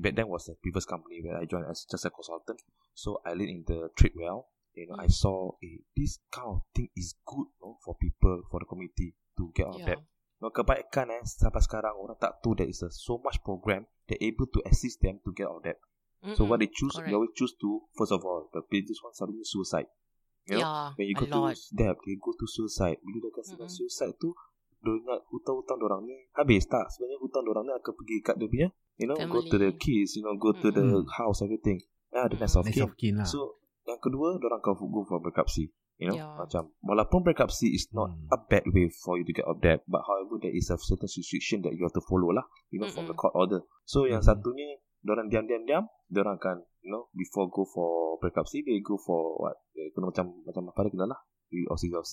[0.00, 2.64] back then was the previous company where I joined as just a consultant.
[2.96, 4.48] So I lead in the trade well.
[4.72, 5.12] You know, I Mm.
[5.12, 9.52] saw eh, this kind of thing is good no, for people for the community to
[9.52, 9.96] get out of Yeah.
[9.96, 10.00] debt.
[10.40, 14.16] No, kebaikan eh sampai sekarang orang tak tahu there is a so much program that
[14.18, 15.76] able to assist them to get out of debt.
[16.22, 16.48] So Mm-mm.
[16.54, 17.10] what they choose, Correct.
[17.10, 19.90] they always choose to first of all the biggest one suddenly suicide.
[20.46, 21.54] You know, Yeah, when you go lot.
[21.58, 22.98] to debt, they go to suicide.
[23.02, 23.66] Bila dah kasi Mm-mm.
[23.70, 24.30] suicide tu,
[24.82, 26.86] dia ingat hutang-hutang orang ni habis tak?
[26.90, 29.82] Sebenarnya hutang orang ni akan pergi kat dia punya, you know, go to the Family.
[29.82, 30.82] kids, you know, go to the
[31.14, 31.78] house, everything.
[32.10, 32.86] Ah, the next of Next kin.
[32.86, 33.26] of kin lah.
[33.26, 35.70] So yang kedua, orang akan go for bankruptcy.
[36.02, 36.34] You know, Yeah.
[36.34, 38.26] macam walaupun bankruptcy is not Hmm.
[38.34, 40.78] a bad way for you to get out of debt, but however there is a
[40.78, 42.42] certain restriction that you have to follow lah,
[42.74, 43.62] you know, from the court order.
[43.86, 44.34] So yang Mm.
[44.34, 45.84] satunya, orang diam-diam-diam,
[46.14, 49.58] orang akan, you know, before go for bankruptcy, they go for what?
[49.74, 52.12] Eh, kena macam macam apa dia kena lah, OC-OC.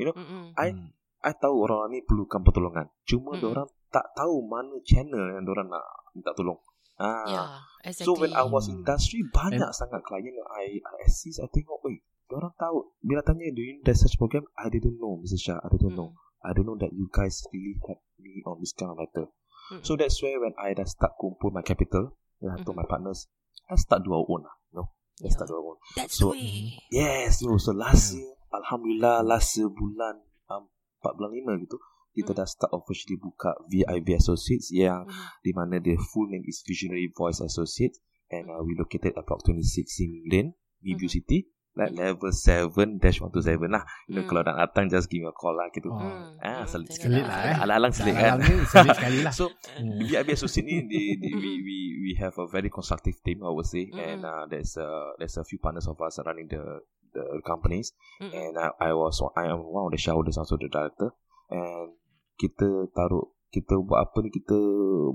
[0.00, 0.56] You know, Mm-mm.
[0.56, 0.96] I Hmm.
[1.20, 2.88] I tahu orang ni perlukan pertolongan.
[3.04, 3.52] Cuma Mm-mm.
[3.52, 5.84] orang tak tahu mana channel yang orang nak
[6.16, 6.56] minta tolong.
[7.00, 7.48] Ah, Yeah,
[7.84, 8.08] exactly.
[8.08, 11.80] So when I was in industry Banyak sangat klien yang I, I assist I tengok
[11.80, 15.40] Weh Orang tahu Bila tanya Do you need such program I didn't know Mr.
[15.40, 16.12] Shah I didn't know
[16.44, 19.32] I don't know that you guys Really help me On this kind of matter
[19.70, 19.86] Mm.
[19.86, 23.28] So that's where When I dah start kumpul my capital Then I told my partners
[23.68, 24.88] Let's start do our own lah you know?
[25.20, 25.44] Let's Yeah.
[25.44, 26.80] start do our own That's So- way.
[26.90, 28.24] Yes no, So last Yeah.
[28.24, 30.66] year Alhamdulillah Last year bulan um,
[31.04, 31.76] 4 bulan 5 gitu
[32.10, 32.38] Kita Mm.
[32.42, 35.26] dah start officially buka VIV Associates Yang Mhm.
[35.46, 39.42] di mana the full name is Visionary Voice Associates and uh, we located at Block
[39.42, 41.10] 26 Sim Lane, View Mhm.
[41.10, 41.38] City,
[41.78, 43.84] like level 7-127 lah.
[44.10, 44.28] You know, Mm.
[44.28, 45.90] kalau nak datang, just give me a call lah gitu.
[45.90, 45.98] Oh.
[46.02, 47.54] Mm, Ah, mm, selit Selit lah eh.
[47.62, 48.36] Alang-alang selit kan.
[48.36, 49.32] Alang ni selit sekali lah.
[49.38, 49.44] So,
[49.78, 50.02] Hmm.
[50.02, 53.66] VIB Associate ni, they, they, we, we, we have a very constructive team, I would
[53.70, 53.86] say.
[53.86, 53.98] Mm.
[54.02, 57.90] And uh, there's, a, there's a few partners of us running the the companies.
[58.22, 58.30] Mm-mm.
[58.30, 61.10] And I, I was I am one of the shareholders also the director.
[61.50, 61.98] And
[62.38, 64.54] kita taruh kita buat apa ni kita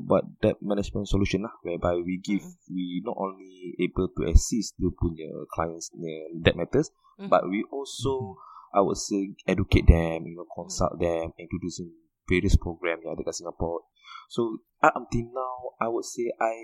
[0.04, 2.68] buat debt management solution lah whereby we give Mm-mm.
[2.72, 6.12] we not only able to assist dia punya clients ni
[6.44, 7.32] debt matters Mhm.
[7.32, 8.36] but we also
[8.76, 11.96] I would say educate them you know consult them introducing
[12.28, 13.88] various program yang ada kat Singapore
[14.28, 16.56] so up until now I would say I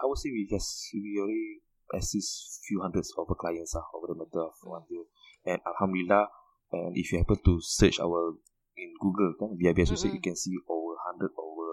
[0.00, 1.60] I would say we just we already
[1.92, 5.04] assist few hundreds of our clients lah over the matter of one year
[5.44, 6.32] and Alhamdulillah
[6.72, 8.40] and if you happen to search our
[8.80, 10.32] in Google kan VIB Associate you Mm-mm.
[10.32, 10.79] can see over
[11.18, 11.70] 100 over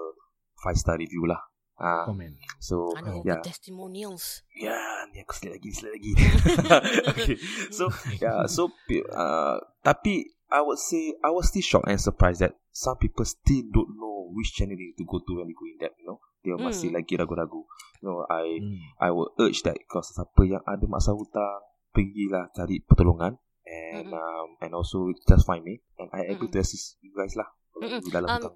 [0.63, 1.41] 5 star review lah
[1.78, 2.34] ah Komen.
[2.58, 4.41] so I know yeah the testimonials.
[4.50, 4.73] Ya,
[5.13, 6.12] ni aku select lagi, select lagi.
[7.13, 7.36] okay.
[7.69, 8.73] So, yeah, so
[9.13, 13.62] uh, tapi I would say I was still shocked and surprised that some people still
[13.69, 16.10] don't know which channel they need to go to when they go in that, you
[16.10, 16.17] know.
[16.41, 16.97] Dia masih Mm.
[16.97, 17.62] lagi ragu-ragu.
[18.00, 18.82] You know, I Hmm.
[18.97, 21.62] I will urge that kalau siapa yang ada masalah hutang,
[21.93, 24.17] pergilah cari pertolongan and Mm-mm.
[24.17, 26.58] um, and also just find me and I able Mm-mm.
[26.58, 27.45] to assist you guys lah.
[27.78, 28.56] You dalam Um, hutang.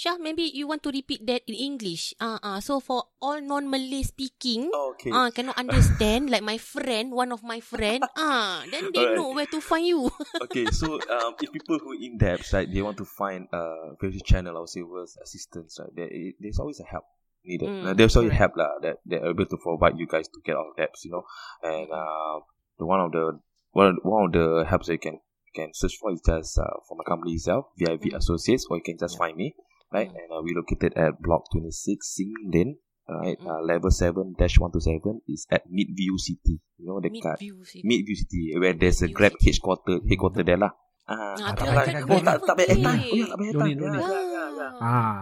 [0.00, 2.16] Shah, maybe you want to repeat that in English.
[2.16, 5.12] Ah, uh, uh, so for all non-Malay speaking, Oh, okay.
[5.12, 9.20] ah, uh, cannot understand, like my friend, one of my friend, ah, then they Alright.
[9.20, 10.08] know where to find you.
[10.48, 14.24] okay, so um, if people who in depth, right, they want to find a various
[14.24, 16.08] channel, I would say, was assistance, right, there,
[16.40, 17.04] there's always a help
[17.44, 17.68] needed.
[17.68, 20.56] Mm, Uh, there's always help lah that they're able to provide you guys to get
[20.56, 21.28] out of debts, you know.
[21.60, 22.40] And uh,
[22.80, 23.36] the one of the
[23.76, 25.20] one one of the helps that you can
[25.52, 28.16] can search for is just uh, for my company itself, VIV Mm.
[28.16, 29.52] Associates, or you can just find me,
[29.92, 30.08] right?
[30.08, 30.16] Mm.
[30.16, 32.76] And uh, we located at Block 26, Sing Lane.
[33.10, 33.50] Right, Mm.
[33.50, 36.62] uh, level 7 127 is at Midview City.
[36.78, 37.42] You know, the card.
[37.42, 37.82] Mid-view sih.
[37.82, 39.50] Midview City where there's a Midview Grab City.
[39.50, 40.70] headquarter headquarter there lah.
[41.10, 43.02] Ah, Ah, tak tak payah oh, tak tak payah airtime.
[43.02, 43.78] Oh, ya, tak payah Ya, need.
[43.82, 44.68] ya, ya, ya.
[44.78, 45.20] Ah.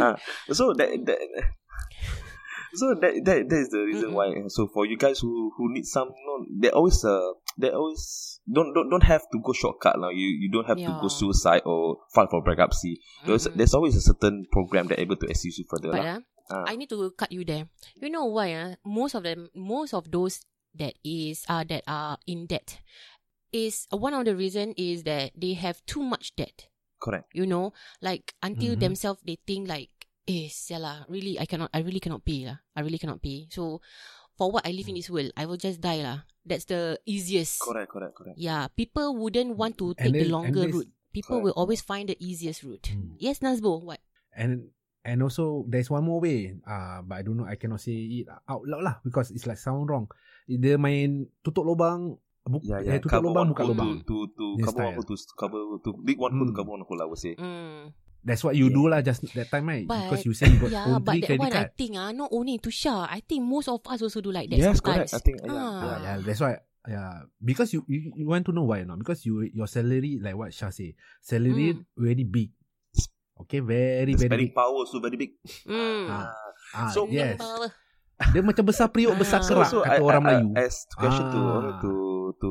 [0.00, 0.14] Ah,
[0.48, 1.20] so that that
[2.74, 4.32] so that that that is the reason why.
[4.48, 8.72] So for you guys who who need some, no, they always uh they always don't
[8.74, 10.08] don't don't have to go shortcut lah.
[10.10, 13.00] You you don't have to go suicide or file for bankruptcy.
[13.26, 13.56] There's Mm-mm.
[13.56, 16.16] there's always a certain program that able to assist you further But lah.
[16.16, 16.64] ah, Ah.
[16.68, 17.70] I need to cut you there.
[17.96, 18.52] You know why?
[18.52, 20.42] Ah, most of them, most of those
[20.74, 22.80] that is uh, that are in debt
[23.52, 26.68] is uh, one of the reason is that they have too much debt.
[27.00, 27.28] Correct.
[27.34, 28.80] You know, like until Mhm.
[28.80, 29.90] themselves they think like,
[30.26, 32.62] eh, lah, really I cannot, I really cannot pay lah.
[32.76, 33.46] I really cannot pay.
[33.50, 33.80] So
[34.38, 36.24] for what I live in this world, I will just die lah.
[36.42, 37.62] That's the easiest.
[37.62, 38.36] Correct, correct, correct.
[38.38, 40.90] Yeah, people wouldn't want to take the then- longer and this- route.
[41.12, 41.52] People Correct.
[41.52, 42.88] will always find the easiest route.
[42.88, 43.20] Hmm.
[43.20, 44.00] Yes, Nazbo, what?
[44.32, 44.72] And
[45.04, 46.56] and also there's one more way.
[46.64, 47.44] Ah, uh, but I don't know.
[47.44, 50.08] I cannot say it out loud lah because it's like sound wrong.
[50.48, 52.16] Dia main tutup lubang,
[52.48, 53.00] bu- Yeah, eh, yeah.
[53.04, 54.00] tutup lubang buka lubang.
[54.08, 56.56] to to, to cover one hole to cover to big one hole to Hmm.
[56.64, 57.00] cover one hole.
[57.04, 57.36] I would say.
[57.36, 57.92] Mm.
[58.22, 58.76] That's what you Yeah.
[58.78, 61.18] do lah just that time right But because you say you got yeah, own but
[61.18, 61.70] three that credit one I card.
[61.74, 63.10] think ah, not only to Shah.
[63.10, 65.10] I think most of us also do like that Yes, sometimes.
[65.10, 65.14] correct.
[65.14, 65.98] I think, yeah, Yeah, Ah.
[66.02, 66.54] yeah, that's why.
[66.82, 68.98] Yeah, because you, you you want to know why or not?
[68.98, 71.86] Because you your salary like what Shah say, salary Mm.
[71.94, 72.50] very big.
[73.42, 74.54] Okay, very The very big.
[74.54, 75.34] power so very big.
[75.66, 76.06] Mm.
[76.06, 76.30] Ah,
[76.74, 77.42] ah, So, yes,
[78.30, 79.46] dia macam besar periuk besar Ah.
[79.50, 80.48] kerak so kata I, orang I, Melayu.
[80.54, 81.54] I, as question to Ah.
[81.58, 81.92] only to
[82.38, 82.50] to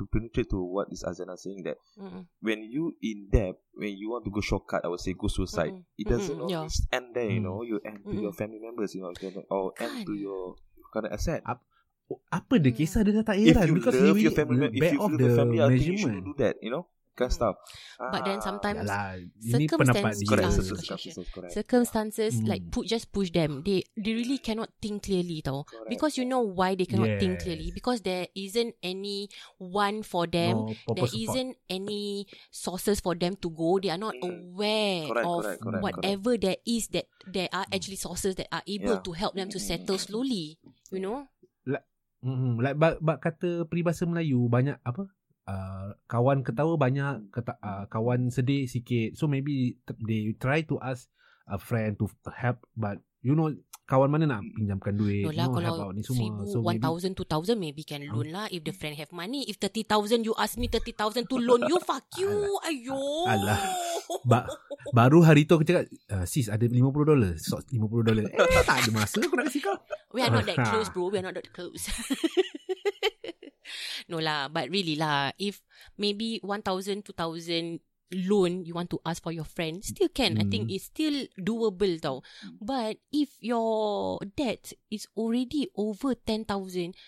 [0.00, 2.24] to penetrate to what is Azana saying that Mm-mm.
[2.40, 5.76] when you in debt, when you want to go shortcut, I would say go suicide.
[5.76, 5.84] Mm-mm.
[6.00, 6.64] It doesn't yeah.
[6.64, 7.44] always end there, you Mm.
[7.44, 7.60] know.
[7.60, 9.12] You end to your family members, you know,
[9.52, 10.24] or end to Kan.
[10.24, 10.56] your
[10.88, 11.44] kind of asset.
[12.32, 12.78] Apa dia Hmm.
[12.82, 15.14] kisah dia dah tak If heran you because love he your family, if you love
[15.14, 17.54] the family, I think you should do that, you know, kind of stuff.
[18.00, 21.52] But then sometimes Yalah, ini pendapat circumstances correct, correct, correct, correct.
[21.52, 22.48] circumstances Mm.
[22.48, 26.40] like put just push them they they really cannot think clearly tau because you know
[26.40, 27.42] why they cannot think Yes.
[27.44, 29.28] clearly because there isn't any
[29.60, 31.20] one for them No there support.
[31.28, 34.24] isn't any sources for them to go they are not Mm.
[34.24, 38.64] aware Correct, of correct, correct, whatever there is that there are actually sources that are
[38.64, 39.04] able Yeah.
[39.04, 40.56] to help them to settle slowly
[40.88, 41.28] you know
[42.20, 42.60] Mm-hmm.
[42.60, 45.08] Like bak, bak kata peribahasa Melayu banyak apa?
[45.42, 49.14] Uh, kawan ketawa banyak, keta, uh, kawan sedih sikit.
[49.14, 51.10] So maybe they try to ask
[51.44, 53.50] a friend to help but you know
[53.84, 56.22] kawan mana nak pinjamkan duit, no you lah know, help kalau out ni semua.
[56.22, 59.10] seribu, So one maybe thousand, two thousand maybe can loan lah if the friend have
[59.10, 59.42] money.
[59.44, 62.30] If thirty thousand you ask me thirty thousand to loan you, fuck you.
[62.62, 63.26] Ayo.
[63.26, 63.58] Alah.
[64.22, 64.46] Ba-
[64.94, 68.24] baru hari tu aku cakap, uh, sis ada 50 dolar, sok 50 dolar.
[68.30, 69.74] Eh tak ada masa aku nak kasi kau.
[70.14, 70.66] We are not that Ha.
[70.70, 71.10] close, bro.
[71.10, 71.90] We are not that close.
[74.08, 75.62] no lah, but really lah, if
[75.98, 77.80] maybe 1,000, 2,000
[78.10, 80.34] loan you want to ask for your friend, still can.
[80.38, 80.74] I think Mm.
[80.74, 82.26] it's still doable tau.
[82.58, 86.98] But if your debt is already over 10,000,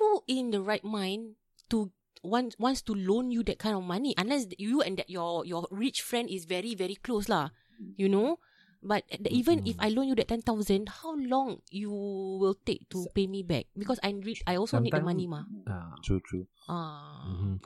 [0.00, 1.36] who in the right mind
[1.68, 1.92] to
[2.24, 5.68] wants wants to loan you that kind of money unless you and that your your
[5.70, 7.54] rich friend is very very close lah
[7.94, 8.42] you know
[8.82, 10.46] but the, even if I loan you that 10,000
[11.02, 14.92] how long you will take to pay me back because I re- I also need
[14.94, 15.94] the Sometime- money mah Ah.
[16.02, 16.46] True, true.
[16.70, 17.56] ah Mm-hmm.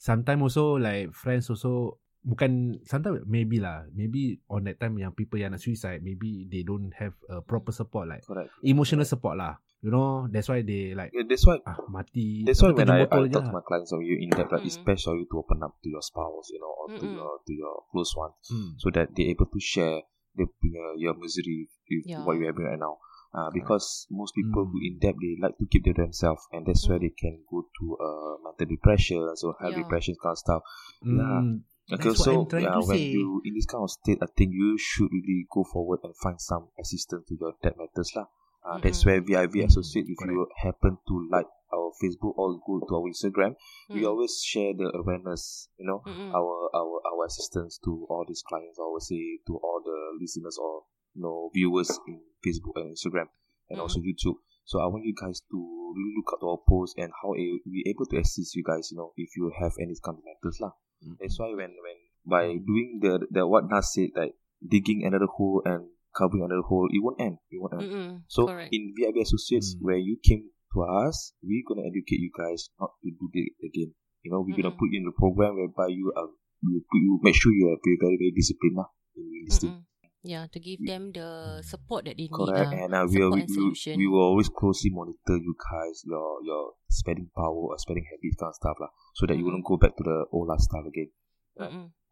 [0.00, 5.40] Sometimes also like friends also bukan sometimes maybe lah maybe on that time yang people
[5.40, 8.52] yang nak suicide maybe they don't have a proper support like Correct.
[8.60, 12.60] emotional support lah you know that's why they like Yeah, that's why ah mati That's
[12.60, 13.48] why when I, I talk lah.
[13.48, 14.84] to my clients or you in depth, like, it's Mm.
[14.84, 17.16] best for you to open up to your spouse, you know, or to Mm-mm.
[17.16, 18.76] your to your close one, Hmm.
[18.76, 20.04] so that they're able to share
[20.36, 22.24] the your, your misery with Yeah.
[22.24, 22.98] what you're having right now.
[23.32, 24.86] Uh, because most people who Mm.
[24.86, 27.02] in debt they like to keep to themselves, and that's where Mm.
[27.02, 29.82] they can go to uh, mental depression, so have Yeah.
[29.82, 30.62] depression kind of stuff.
[31.02, 31.40] Yeah.
[31.40, 31.56] Hmm.
[31.92, 33.10] Okay, That's what so I'm yeah, to when say.
[33.10, 36.40] you in this kind of state, I think you should really go forward and find
[36.40, 38.26] some assistance to your debt matters lah.
[38.66, 39.06] Uh, That's Mm-mm.
[39.06, 40.06] where VIV Mm, associate.
[40.06, 43.54] If you happen to like our Facebook or go to our Instagram,
[43.88, 44.08] we Mm.
[44.08, 45.68] always share the awareness.
[45.78, 46.32] You know, Mm-mm.
[46.34, 48.78] our our our assistance to all these clients.
[48.78, 53.28] I would say to all the listeners or you know viewers in Facebook and Instagram
[53.68, 53.82] and Mm.
[53.82, 54.36] also YouTube.
[54.64, 55.58] So I want you guys to
[55.96, 58.90] really look at our posts and how a, we able to assist you guys.
[58.92, 60.72] You know, if you have any kind of matters lah.
[61.18, 65.62] That's why when when by doing the the what Nas said like digging another hole
[65.64, 67.38] and covering another hole, it won't end.
[67.50, 67.82] It won't end.
[67.90, 68.10] Mm-mm.
[68.28, 68.68] So Correct.
[68.70, 69.82] in VIB Associates, Mm.
[69.82, 73.94] where you came to us, we're gonna educate you guys not to do it again.
[74.22, 76.28] You know, we're gonna put you in the program whereby you are
[76.62, 79.58] we will put you make sure you are very very, very disciplined lah in this
[79.58, 79.86] thing.
[80.20, 82.36] Yeah, to give them the support that they need.
[82.36, 82.84] Correct, lah.
[82.84, 87.32] and uh, we, we, we, we will always closely monitor you guys, your your spending
[87.32, 89.64] power or spending habits kind of stuff lah, so that you Mm-mm.
[89.64, 91.08] wouldn't go back to the old last style again.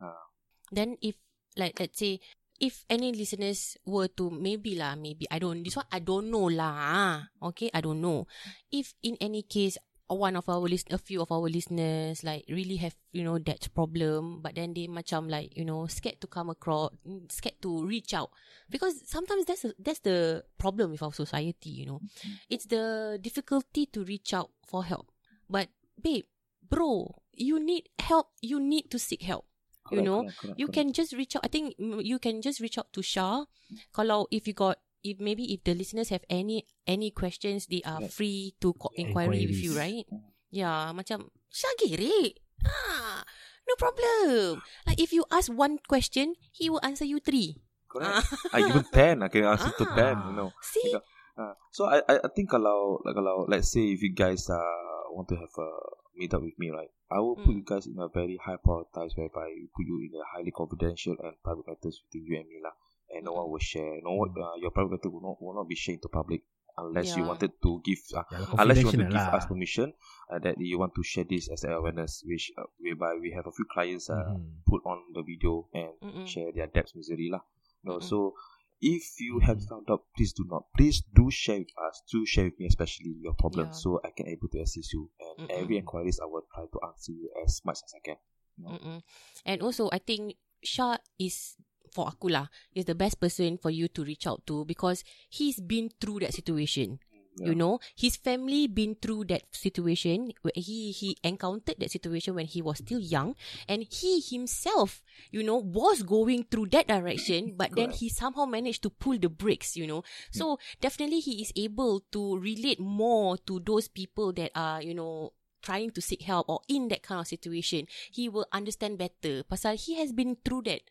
[0.01, 0.25] Ah.
[0.73, 1.21] Then if
[1.61, 2.25] like let's say
[2.61, 6.51] if any listeners were to maybe lah maybe I don't this one I don't know
[6.51, 7.71] lah okay?
[7.73, 8.27] I don't know.
[8.71, 12.77] If in any case one of our list a few of our listeners like really
[12.81, 16.49] have you know that problem but then they macam like you know scared to come
[16.49, 16.91] across
[17.31, 18.31] scared to reach out.
[18.71, 22.01] Because sometimes that's a, that's the problem with our society you know.
[22.01, 22.49] Mm-hmm.
[22.51, 25.13] It's the difficulty to reach out for help.
[25.49, 25.69] But
[26.01, 26.25] babe
[26.69, 29.48] bro you need help you need to seek help
[29.91, 30.77] You Correct, know, correct, correct, you correct.
[30.77, 31.45] can just reach out.
[31.45, 33.49] I think you can just reach out to Shah.
[33.97, 38.01] Kalau if you got if maybe if the listeners have any any questions, they are
[38.05, 38.13] Correct.
[38.13, 40.05] free to co- inquiry with you, right?
[40.53, 42.41] Yeah, macam Shah gerik.
[42.65, 43.23] Ah,
[43.69, 44.61] no problem.
[44.85, 47.61] Like if you ask one question, he will answer you three.
[47.89, 48.27] Correct.
[48.53, 49.23] I even ten.
[49.23, 50.15] I can answer to ten.
[50.29, 50.51] You know.
[50.61, 51.07] See, Because
[51.39, 55.07] Uh, so I, I I think kalau like kalau let's say if you guys uh
[55.15, 55.71] want to have a
[56.19, 56.91] meet up with me, right?
[57.11, 57.63] I will put Mm.
[57.63, 61.17] you guys in a very high prioritized whereby we put you in a highly confidential
[61.23, 62.75] and private matters between you and me lah.
[63.15, 64.03] And no one will share.
[64.05, 66.43] No one, uh, your private matter will not will not be shared to public
[66.77, 67.29] unless you Yeah.
[67.33, 69.35] wanted to give uh, Yeah, unless you want to give lah.
[69.39, 69.89] us permission
[70.31, 73.47] uh, that you want to share this as an awareness, which uh, whereby we have
[73.49, 74.63] a few clients uh, Mhm.
[74.69, 76.27] put on the video and Mm-mm.
[76.29, 77.41] share their debts misery lah.
[77.83, 78.05] No, Mm-mm.
[78.05, 78.35] so
[78.81, 80.65] if you have found out, please do not.
[80.77, 82.03] Please do share with us.
[82.13, 83.83] Do share with me, especially your problems, Yeah.
[83.83, 85.11] so I can able to assist you.
[85.21, 85.63] And Mm-mm.
[85.63, 88.17] every inquiries, I will try to answer you as much as I can.
[88.61, 89.03] Mm-mm.
[89.47, 91.57] And also, I think Shah is
[91.93, 95.59] for aku lah is the best person for you to reach out to because he's
[95.59, 97.01] been through that situation.
[97.41, 100.33] You know, his family been through that situation.
[100.55, 103.35] He he encountered that situation when he was still young,
[103.69, 107.55] and he himself, you know, was going through that direction.
[107.57, 109.77] But then he somehow managed to pull the brakes.
[109.77, 114.83] You know, so definitely he is able to relate more to those people that are,
[114.83, 115.33] you know,
[115.63, 117.87] trying to seek help or in that kind of situation.
[118.11, 119.43] He will understand better.
[119.45, 120.83] Pasal he has been through that.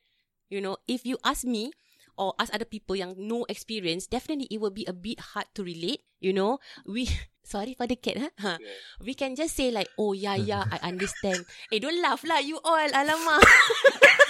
[0.48, 1.76] You know, if you ask me
[2.18, 5.64] or ask other people yang no experience, definitely it will be a bit hard to
[5.64, 6.07] relate.
[6.20, 7.08] You know, we
[7.44, 8.34] sorry for the cat, huh?
[8.40, 8.58] huh?
[9.04, 11.46] We can just say like, oh yeah, yeah, I understand.
[11.72, 13.44] eh, don't laugh lah, you all, alamak.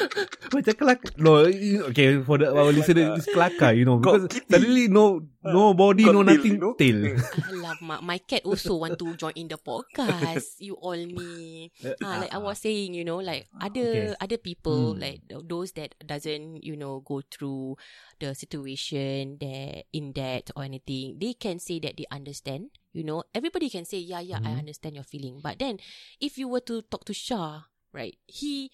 [0.54, 1.10] Macam kelakar.
[1.18, 1.42] No,
[1.90, 6.14] okay, for the our listener, it's kelakar, you know, because suddenly no no body, Got
[6.16, 6.98] no tail, nothing, tail.
[7.50, 10.56] alamak, my cat also want to join in the podcast.
[10.62, 11.70] You all ni.
[12.06, 14.22] Ah, like I was saying, you know, like other Okay.
[14.22, 15.02] other people, Hmm.
[15.02, 17.76] like th- those that doesn't, you know, go through
[18.22, 22.70] the situation that in debt or anything, they can say that they understand.
[22.96, 24.64] You know, everybody can say, yeah, yeah, I Mhm.
[24.64, 25.42] understand your feeling.
[25.44, 25.76] But then,
[26.16, 28.72] if you were to talk to Shah, right, he,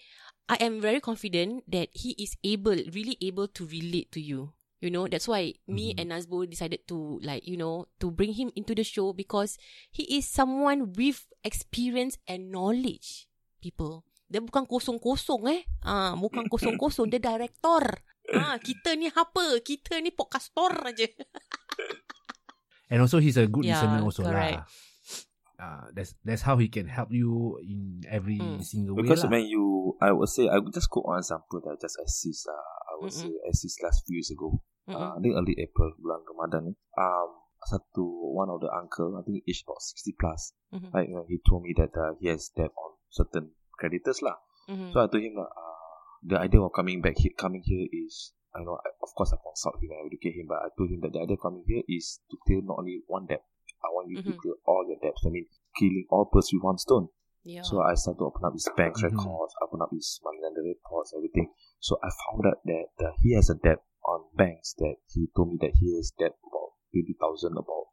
[0.48, 4.52] I am very confident that he is able, really able to relate to you.
[4.82, 5.98] You know, that's why me Mhm.
[6.02, 9.54] and Nazbo decided to like, you know, to bring him into the show because
[9.88, 13.30] he is someone with experience and knowledge.
[13.62, 14.02] People.
[14.26, 15.62] Dia bukan kosong-kosong eh.
[15.86, 17.06] Ah, bukan kosong-kosong.
[17.08, 17.84] Dia director.
[18.32, 19.58] Ah, kita ni apa?
[19.60, 21.04] Kita ni podcaster aja.
[22.90, 24.62] And also he's a good Yeah, listener also correct.
[24.62, 24.64] lah.
[25.62, 28.58] Uh, that's that's how he can help you in every Mm.
[28.66, 29.32] single Because way lah.
[29.38, 32.50] when you, I would say, I would just quote one example that I just assist.
[32.50, 32.58] Uh,
[32.90, 33.30] I would Mm-mm.
[33.30, 34.58] say assist last few years ago.
[34.90, 35.10] Uh, Mm-mm.
[35.14, 36.74] I think early April bulan Ramadan ni.
[36.98, 37.30] Um,
[37.62, 38.02] satu
[38.34, 40.50] one of the uncle, I think age about sixty plus.
[40.74, 40.90] Mhm.
[40.90, 44.42] Right, you know, he told me that uh, he has debt on certain creditors lah.
[44.66, 44.90] Mhm.
[44.90, 45.94] So I told him that uh,
[46.26, 49.38] the idea of coming back here, coming here is, I know, I, of course I
[49.38, 51.86] consult him and educate him, but I told him that the idea of coming here
[51.86, 53.46] is to clear not only one debt.
[53.84, 54.38] I want you to Mhm.
[54.38, 55.22] clear all your debts.
[55.26, 55.46] I mean,
[55.78, 57.08] killing all birds with one stone.
[57.44, 57.62] Yeah.
[57.62, 59.10] So I started to open up his bank's Mhm.
[59.10, 61.50] records, open up his money lender reports, everything.
[61.80, 65.50] So I found out that uh, he has a debt on banks that he told
[65.50, 67.90] me that he has debt about twenty thousand about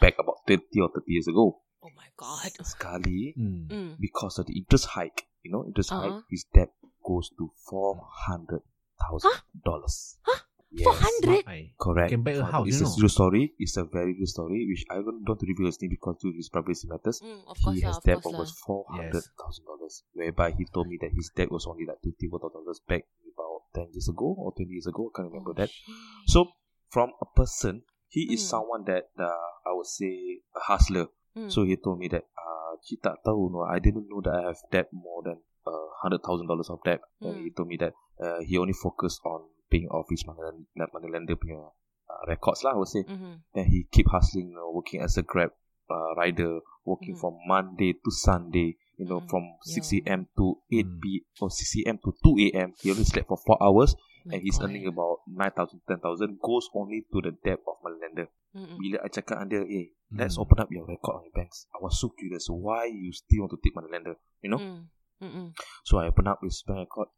[0.00, 1.62] back about twenty or thirty years ago.
[1.82, 2.52] oh my god.
[2.60, 3.66] Sekali Mm.
[3.72, 3.90] Mm.
[3.98, 6.12] because of the interest hike, you know, interest Uh-huh.
[6.12, 6.70] hike, his debt
[7.02, 7.96] goes to four
[8.28, 8.62] hundred
[9.00, 9.32] thousand
[9.64, 10.20] dollars.
[10.22, 10.44] Huh?
[10.72, 10.86] Yes.
[10.86, 11.42] 400?
[11.50, 11.74] Ai.
[11.80, 12.10] Correct.
[12.14, 12.96] Can buy a house, It's you a know.
[12.98, 13.54] true story.
[13.58, 16.30] It's a very true story, which I don't want to reveal his name because to
[16.30, 17.18] his privacy matters.
[17.20, 18.30] Mm, of course he lah, has of debt of lah.
[18.30, 21.98] almost four hundred thousand dollars, whereby he told me that his debt was only like
[22.06, 23.02] twenty one thousand dollars back
[23.34, 25.10] about ten years ago or twenty years ago.
[25.10, 25.70] I can't remember Oh, that.
[25.74, 25.94] shit.
[26.30, 26.54] So
[26.94, 28.50] from a person, he is Mm.
[28.54, 31.10] someone that uh, I would say a hustler.
[31.34, 31.50] Mm.
[31.50, 34.54] So he told me that uh, "Cik tak tahu no, I didn't know that I
[34.54, 37.02] have debt more than uh, hundred thousand dollars of debt.
[37.26, 37.42] And Mm.
[37.42, 41.38] he told me that uh, he only focused on paying off his money, money lender
[41.38, 41.62] punya
[42.10, 42.74] uh, records lah.
[42.74, 43.06] I would say.
[43.06, 43.46] Mhm.
[43.54, 45.54] And he keep hustling, you know, working as a Grab
[45.90, 47.20] uh, rider, working Mhm.
[47.22, 49.30] from Monday to Sunday, you know, Mhm.
[49.30, 50.06] from 6 Yeah.
[50.06, 50.30] a.m.
[50.38, 50.98] to 8 Mm.
[51.02, 51.26] p.
[51.42, 51.98] or 6 a.m.
[51.98, 52.74] to 2 a.m.
[52.78, 54.70] He only slept for 4 hours My and he's God.
[54.70, 58.30] earning about 9,000, 10,000 goes only to the debt of my lender.
[58.54, 58.78] Mm-mm.
[58.78, 60.42] Bila I cakap dengan dia, eh, let's Mm.
[60.46, 61.66] open up your record on your banks.
[61.74, 64.62] I was so curious why you still want to take my lender, you know?
[64.62, 64.86] Mm.
[65.22, 65.46] Mm-mm.
[65.86, 67.10] So I opened up his bank record.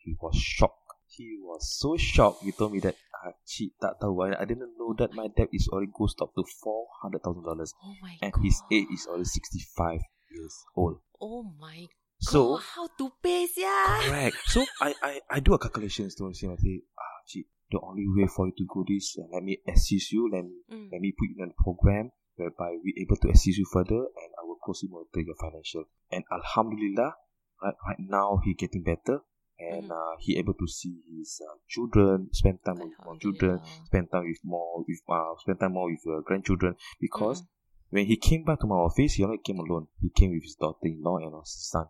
[0.00, 0.83] He was shocked.
[1.16, 2.42] He was so shocked.
[2.42, 4.26] He told me that, ah, cik tak tahu.
[4.26, 7.44] I, I didn't know that my debt is already goes up to four hundred thousand
[7.46, 8.42] dollars, Oh my and god.
[8.42, 10.02] his age is already sixty five
[10.34, 10.98] years old.
[11.22, 11.86] Oh my
[12.18, 12.62] So god.
[12.74, 14.10] How to pay yeah?
[14.10, 14.36] correct.
[14.50, 16.50] So I I I do a calculation to see.
[16.50, 19.62] I say, ah, cik, the only way for you to go this, uh, let me
[19.70, 20.26] assist you.
[20.32, 20.88] Let me Mm.
[20.90, 24.30] let me put you in a program whereby we able to assist you further, and
[24.34, 25.86] I will closely monitor your financial.
[26.10, 27.14] And Alhamdulillah,
[27.62, 29.22] right, right now he getting better,
[29.58, 29.90] and Mhm.
[29.90, 33.86] uh, he able to see his uh, children, spend time with more children, Alhamdulillah.
[33.86, 36.74] spend time with more with uh, spend time more with uh, grandchildren.
[37.00, 37.48] Because Mm.
[37.90, 39.86] when he came back to my office, he only came alone.
[40.00, 41.86] He came with his daughter-in-law and his son,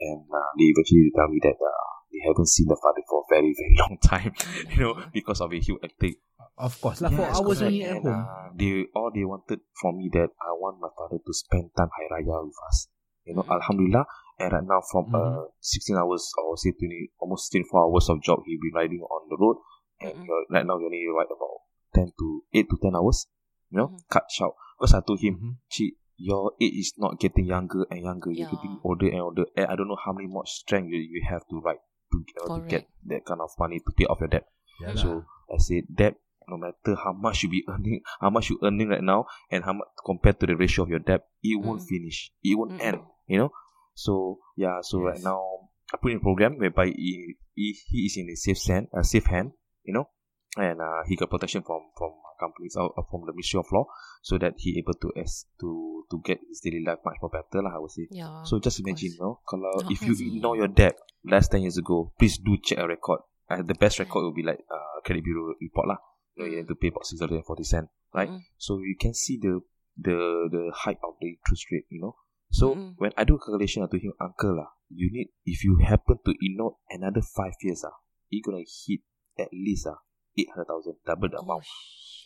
[0.00, 3.26] and uh, they eventually tell me that uh, they haven't seen the father for a
[3.32, 4.32] very very long time,
[4.70, 6.20] you know, because of a huge hectic
[6.56, 7.72] Of course lah, for Yes, hours correct.
[7.72, 8.24] only at And, home.
[8.28, 11.88] Uh, they all they wanted from me that I want my father to spend time
[11.92, 12.88] Hari Raya with us.
[13.28, 13.56] You know, Mhm.
[13.60, 14.04] Alhamdulillah.
[14.38, 18.40] And right now, from uh, 16 hours or say 20, almost 24 hours of job,
[18.44, 19.56] he'll be riding on the road.
[20.00, 20.28] And Mhm.
[20.28, 21.64] uh, right now, we only ride about
[21.94, 23.26] 10 to 8 to 10 hours.
[23.70, 24.00] You know, Mhm.
[24.10, 24.54] cut short.
[24.78, 25.92] Because I told him, Mhm.
[26.18, 28.30] Your age is not getting younger and younger.
[28.32, 29.44] You're getting older and older.
[29.54, 31.76] And I don't know how many more strength you, you have to ride
[32.10, 34.48] to, uh, to get that kind of money to pay off your debt.
[34.80, 34.96] Yalah.
[34.96, 36.16] So I said debt,
[36.48, 39.74] no matter how much you be earning, how much you earning right now, and how
[39.74, 41.86] much compared to the ratio of your debt, it won't Mm.
[41.86, 42.32] finish.
[42.42, 42.86] It won't Mm-mm.
[42.96, 43.00] end.
[43.26, 43.50] You know.
[43.96, 44.84] So yeah.
[44.84, 48.36] So right now I put in a program whereby he, he, he is in a
[48.36, 49.56] safe hand, a safe hand.
[49.82, 50.12] You know.
[50.56, 53.84] And uh, he got protection from from companies out from the Ministry of Law,
[54.22, 57.60] so that he able to as to to get his daily life much more better
[57.60, 57.76] lah.
[57.76, 58.08] I would say.
[58.08, 58.40] Yeah.
[58.44, 59.20] So just imagine, course.
[59.20, 60.96] no, kalau Not if you ignore your debt
[61.28, 63.20] last ten years ago, please do check a record.
[63.52, 66.00] Uh, the best record will be like uh, credit bureau report lah.
[66.36, 68.32] You know, you have to pay about six dollars and forty cent, right?
[68.32, 68.40] Mm-mm.
[68.56, 69.60] So you can see the
[70.00, 70.16] the
[70.48, 71.84] the height of the interest rate.
[71.92, 72.16] You know.
[72.50, 72.94] So Mm-mm.
[72.96, 76.32] when I do calculation, I told him, Uncle lah, you need if you happen to
[76.40, 77.94] ignore another five years ah,
[78.30, 79.00] you gonna hit
[79.38, 79.98] at least ah
[80.38, 81.64] eight hundred thousand, double the amount.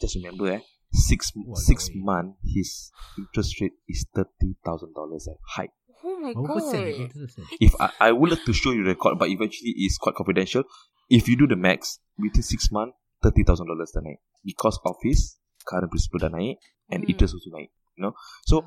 [0.01, 0.61] Just remember eh,
[0.93, 5.71] six Walao six month his interest rate is thirty thousand dollars at height.
[6.05, 6.49] oh my god.
[6.49, 6.81] persen?
[6.81, 7.45] Berapa persen?
[7.61, 10.65] if I, I would like to show you the record, but eventually it's quite confidential.
[11.09, 14.97] If you do the max within six months, thirty thousand dollars dah naik because of
[15.03, 16.61] his current principal dah naik
[16.91, 17.11] and Mm.
[17.17, 17.71] interest also naik.
[17.97, 18.15] You know,
[18.49, 18.65] so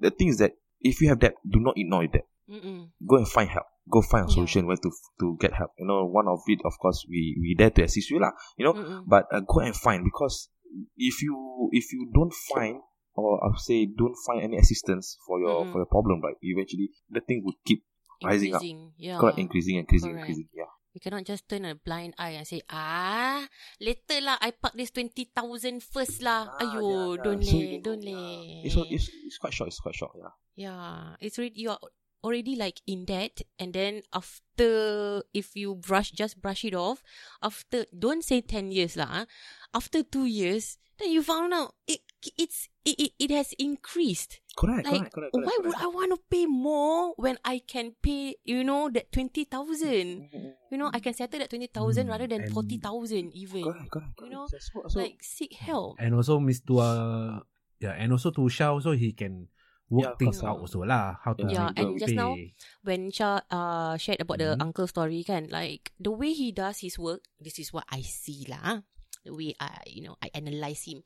[0.00, 0.52] the thing is that
[0.84, 2.28] if you have that, do not ignore that.
[2.48, 2.92] Mm-mm.
[3.08, 3.64] Go and find help.
[3.90, 4.34] Go find a Yeah.
[4.34, 5.72] solution where to to get help.
[5.80, 8.32] You know, one of it, of course, we we there to assist you lah.
[8.56, 9.04] You know, Mm-mm.
[9.08, 10.48] but uh, go and find because
[10.96, 12.80] if you if you don't find
[13.16, 15.72] or I would say don't find any assistance for your Mm-mm.
[15.72, 16.36] for your problem, right?
[16.42, 17.80] Eventually, the thing would keep
[18.22, 18.62] rising up.
[18.98, 19.18] Yeah.
[19.18, 20.28] Correct, increasing, increasing, Correct.
[20.28, 20.48] increasing.
[20.52, 20.70] Yeah.
[20.94, 23.42] We cannot just turn a blind eye and say, ah,
[23.82, 26.54] later lah, I park this 20,000 first lah.
[26.54, 27.50] Ah, Ayo, yeah, don't yeah.
[27.50, 28.14] So leh, you can don't leh.
[28.14, 28.62] yeah.
[28.62, 29.74] It's, al- it's it's quite short.
[29.74, 30.14] It's quite short.
[30.14, 30.30] Yeah.
[30.54, 31.82] Yeah, it's already you are
[32.22, 37.02] already like in debt, and then after if you brush just brush it off,
[37.42, 39.24] after don't say ten years lah, ah.
[39.74, 42.06] after two years, then you found out it
[42.38, 44.40] it's it it, it has increased.
[44.54, 44.86] Correct.
[44.86, 45.34] Like, correct.
[45.34, 45.46] Correct.
[45.50, 49.44] why would I want to pay more when I can pay, you know, that twenty
[49.44, 50.30] thousand?
[50.70, 53.64] You know, I can settle that twenty thousand Mm, rather than and- forty thousand even.
[53.66, 53.90] Correct.
[53.90, 54.14] Correct.
[54.22, 55.98] You know, That's what- so, Like seek help.
[55.98, 56.78] And also Mr.
[56.78, 57.42] Uh,
[57.82, 59.50] yeah, and also to Shah also he can
[59.90, 61.18] work Yeah, things out also lah.
[61.22, 62.34] How to Yeah, and the just now,
[62.86, 64.62] when Shah uh, shared about the Mhm.
[64.70, 68.46] uncle story kan, like the way he does his work, this is what I see
[68.48, 68.86] lah.
[69.24, 71.02] The way I, you know, I analyze him.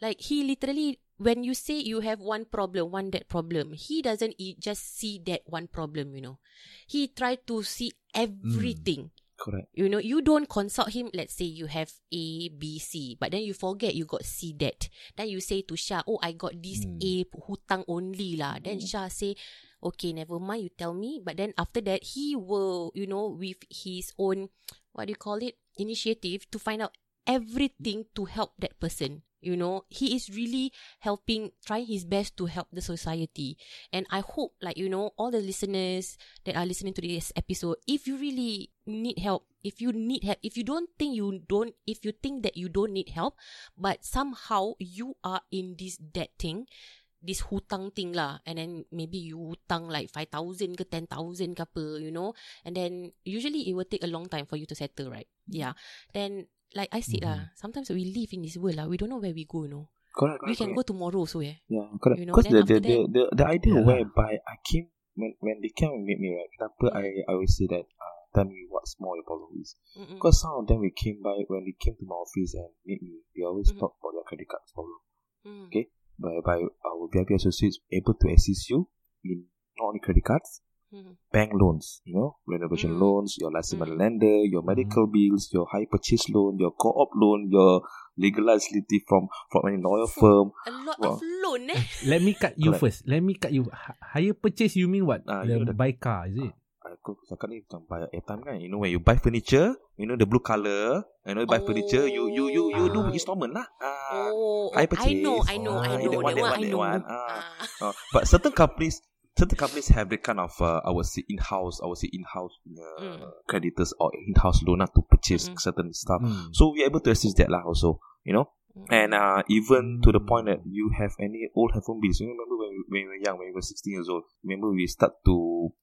[0.00, 4.34] Like he literally, when you say you have one problem, one that problem, he doesn't
[4.36, 6.38] e- just see that one problem, you know.
[6.86, 9.10] He try to see everything.
[9.42, 9.66] correct.
[9.74, 11.10] You know, you don't consult him.
[11.10, 14.86] Let's say you have A, B, C, but then you forget you got C debt.
[15.16, 17.02] Then you say to Shah, "Oh, I got this Hmm.
[17.02, 19.34] A hutang only lah." Then Shah say,
[19.82, 20.62] "Okay, never mind.
[20.62, 24.46] You tell me." But then after that, he will, you know, with his own,
[24.94, 26.94] what do you call it, initiative to find out
[27.26, 29.22] everything to help that person.
[29.42, 30.70] You know, he is really
[31.02, 33.58] helping, trying his best to help the society.
[33.92, 36.16] And I hope, like, you know, all the listeners
[36.46, 40.38] that are listening to this episode, if you really need help, if you need help,
[40.46, 43.34] if you don't think you don't, if you think that you don't need help,
[43.76, 46.70] but somehow you are in this debt thing,
[47.18, 51.98] this hutang thing lah, and then maybe you hutang like 5,000 ke 10,000 ke apa,
[51.98, 55.10] you know, and then usually it will take a long time for you to settle,
[55.10, 55.26] right?
[55.50, 55.74] Yeah.
[56.14, 59.20] Then, like I said lah, sometimes we live in this world lah, we don't know
[59.20, 59.88] where we go, you know.
[60.12, 60.44] Correct.
[60.44, 60.76] We can correct.
[60.76, 61.56] go tomorrow, so yeah.
[61.68, 62.20] Yeah, correct.
[62.20, 63.84] You know, Because the, the, after the, the, the idea Yeah.
[63.86, 66.48] whereby I came when when they came and meet me, right?
[66.56, 69.76] Kenapa I, I always say that uh, tell me what small your problem is.
[69.96, 70.16] Mm-mm.
[70.20, 73.00] Because some of them we came by when they came to my office and meet
[73.04, 73.80] me, they always Mhm.
[73.80, 75.00] talk about their credit card problem.
[75.44, 75.66] Mm.
[75.68, 75.88] Okay.
[76.20, 78.88] Whereby our VIP associates able to assist you
[79.24, 80.60] in not only credit cards,
[80.92, 81.16] Mhm.
[81.32, 83.00] bank loans, you know, renovation Mm.
[83.00, 83.96] loans, your license Mm.
[83.96, 87.80] lender, your medical bills, your high purchase loan, your co-op loan, your
[88.20, 90.52] legalized liability from from any lawyer firm.
[90.68, 91.16] A lot Wow.
[91.16, 91.80] of loan eh.
[92.12, 92.84] Let me cut you Correct.
[92.84, 92.98] first.
[93.08, 93.64] Let me cut you.
[93.72, 95.24] H- higher purchase you mean what?
[95.24, 96.52] Ah, the you know the- buy car is it?
[96.82, 98.60] Aku cakap ni macam buy airtime kan.
[98.60, 101.64] You know when you buy furniture, you know the blue colour, you know you buy
[101.64, 103.14] furniture, you you you you do Oh.
[103.16, 103.64] installment lah.
[103.80, 104.28] Ah.
[104.28, 105.48] Oh, I I know, purchase.
[105.48, 106.10] I know, I Ah, know.
[106.12, 106.82] that one, That one, I that know.
[106.84, 107.00] one.
[107.08, 107.16] Ah.
[107.16, 107.42] Ah.
[107.80, 109.00] Uh, but certain companies,
[109.38, 112.52] certain companies have the kind of uh, I would say in-house, I would say in-house
[112.68, 113.30] uh, Mm.
[113.48, 115.60] creditors or in-house loan lah to purchase Mm-mm.
[115.60, 116.20] certain stuff.
[116.20, 116.52] Hmm.
[116.52, 118.50] So we are able to assist that lah also, you know.
[118.88, 122.20] And uh, even to the point that you have any old handphone bills.
[122.20, 124.72] You remember when we, when we were young, when we were 16 years old, remember
[124.72, 125.34] we start to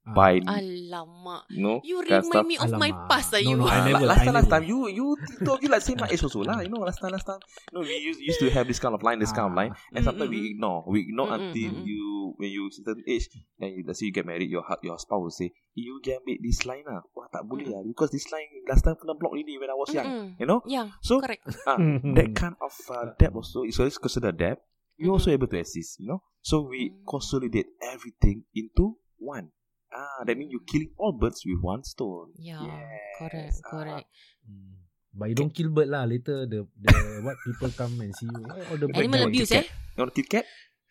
[0.03, 0.11] Ah.
[0.11, 1.45] buy, Alamak.
[1.53, 2.45] you You remind stuff.
[2.45, 3.55] me of my past lah No, you.
[3.61, 5.05] no, I Ah, never- like last I time, last time, you you
[5.45, 6.59] told you like same my age also lah.
[6.59, 8.93] You know, last time, last time, you know, we used, used to have this kind
[8.93, 12.49] of line, this kind of line, and sometimes we ignore, we ignore until you when
[12.49, 15.53] you certain age, then you, let's say you get married, your your spouse will say,
[15.77, 18.97] you can make this line ah, wah tak boleh ah, because this line last time
[18.97, 20.65] kena block ini when I was young, you know.
[20.65, 21.45] Yeah, So correct.
[21.69, 21.77] ah,
[22.17, 24.57] that kind of uh, debt also is always considered debt.
[24.99, 26.19] You're also able to assist, you know.
[26.43, 27.03] So we Mm.
[27.07, 29.51] consolidate everything into one.
[29.99, 32.31] Ah, that means you're killing all birds with one stone.
[32.39, 33.19] Yeah, Yes.
[33.19, 33.69] correct, Ah.
[33.69, 34.07] correct.
[34.47, 34.79] Hmm.
[35.11, 36.07] But you don't kill bird lah.
[36.07, 36.93] Later the the
[37.27, 38.45] what people come and see you.
[38.71, 39.65] Oh, the bird Animal abuse eh?
[39.67, 40.45] You want a Kit Kat?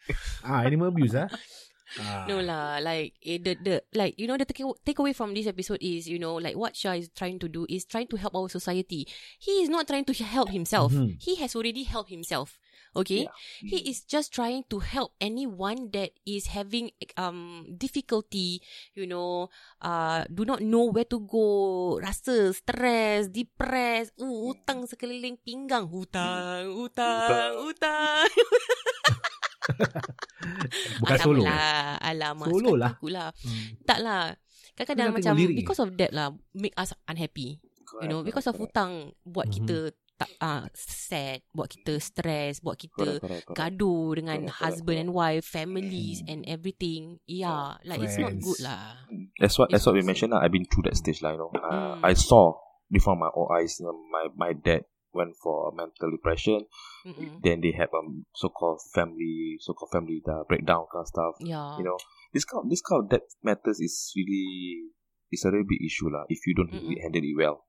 [0.45, 1.29] Ah, animal abuse ah.
[2.01, 2.25] ah.
[2.29, 5.81] No lah, like eh, the the like you know the take takeaway from this episode
[5.81, 8.53] is you know like what Shah is trying to do is trying to help our
[8.53, 9.09] society.
[9.41, 10.93] He is not trying to help himself.
[10.93, 11.17] Mhm.
[11.17, 12.61] He has already helped himself.
[12.97, 13.33] Okay, Yeah.
[13.63, 18.61] he is just trying to help anyone that is having um difficulty.
[18.95, 19.49] You know,
[19.81, 26.69] uh, do not know where to go, rasa stress, depressed, uh, hutang sekeliling pinggang, hutang,
[26.73, 28.29] hutang, hutang.
[31.05, 31.45] Bukan solo.
[32.01, 32.49] Alamak.
[32.49, 32.93] Solo lah.
[33.05, 33.29] lah.
[33.45, 33.65] Hmm.
[33.85, 34.33] Tak lah.
[34.79, 37.59] Kadang-kadang macam because of that lah make us unhappy.
[37.83, 38.93] Correct, You know, because of correct, hutang
[39.27, 39.55] buat Mhm.
[39.59, 39.77] kita
[40.19, 43.57] tak uh, sad, buat kita stress, buat kita correct, correct, correct.
[43.57, 46.29] gaduh dengan Correct, correct, husband and wife, families Mm.
[46.29, 47.03] and everything.
[47.25, 48.43] Yeah, like it's not Friends.
[48.43, 49.07] good lah.
[49.39, 50.35] That's what that's what we mentioned.
[50.35, 50.43] lah.
[50.43, 51.55] I've been through that stage, like you know.
[51.55, 52.03] Uh, Mm.
[52.03, 52.59] I saw
[52.91, 53.79] before my own eyes.
[53.79, 56.67] You know, my my dad went for mental depression.
[57.07, 57.39] Mm-mm.
[57.41, 61.35] Then they have um so called family so called family uh, breakdown kind of stuff.
[61.39, 61.79] Yeah.
[61.79, 61.99] You know,
[62.35, 64.91] this kind of, this kind of debt matters is really
[65.31, 66.27] it's a really big issue lah.
[66.29, 66.99] If you don't Mm-mm.
[66.99, 67.68] handle it well.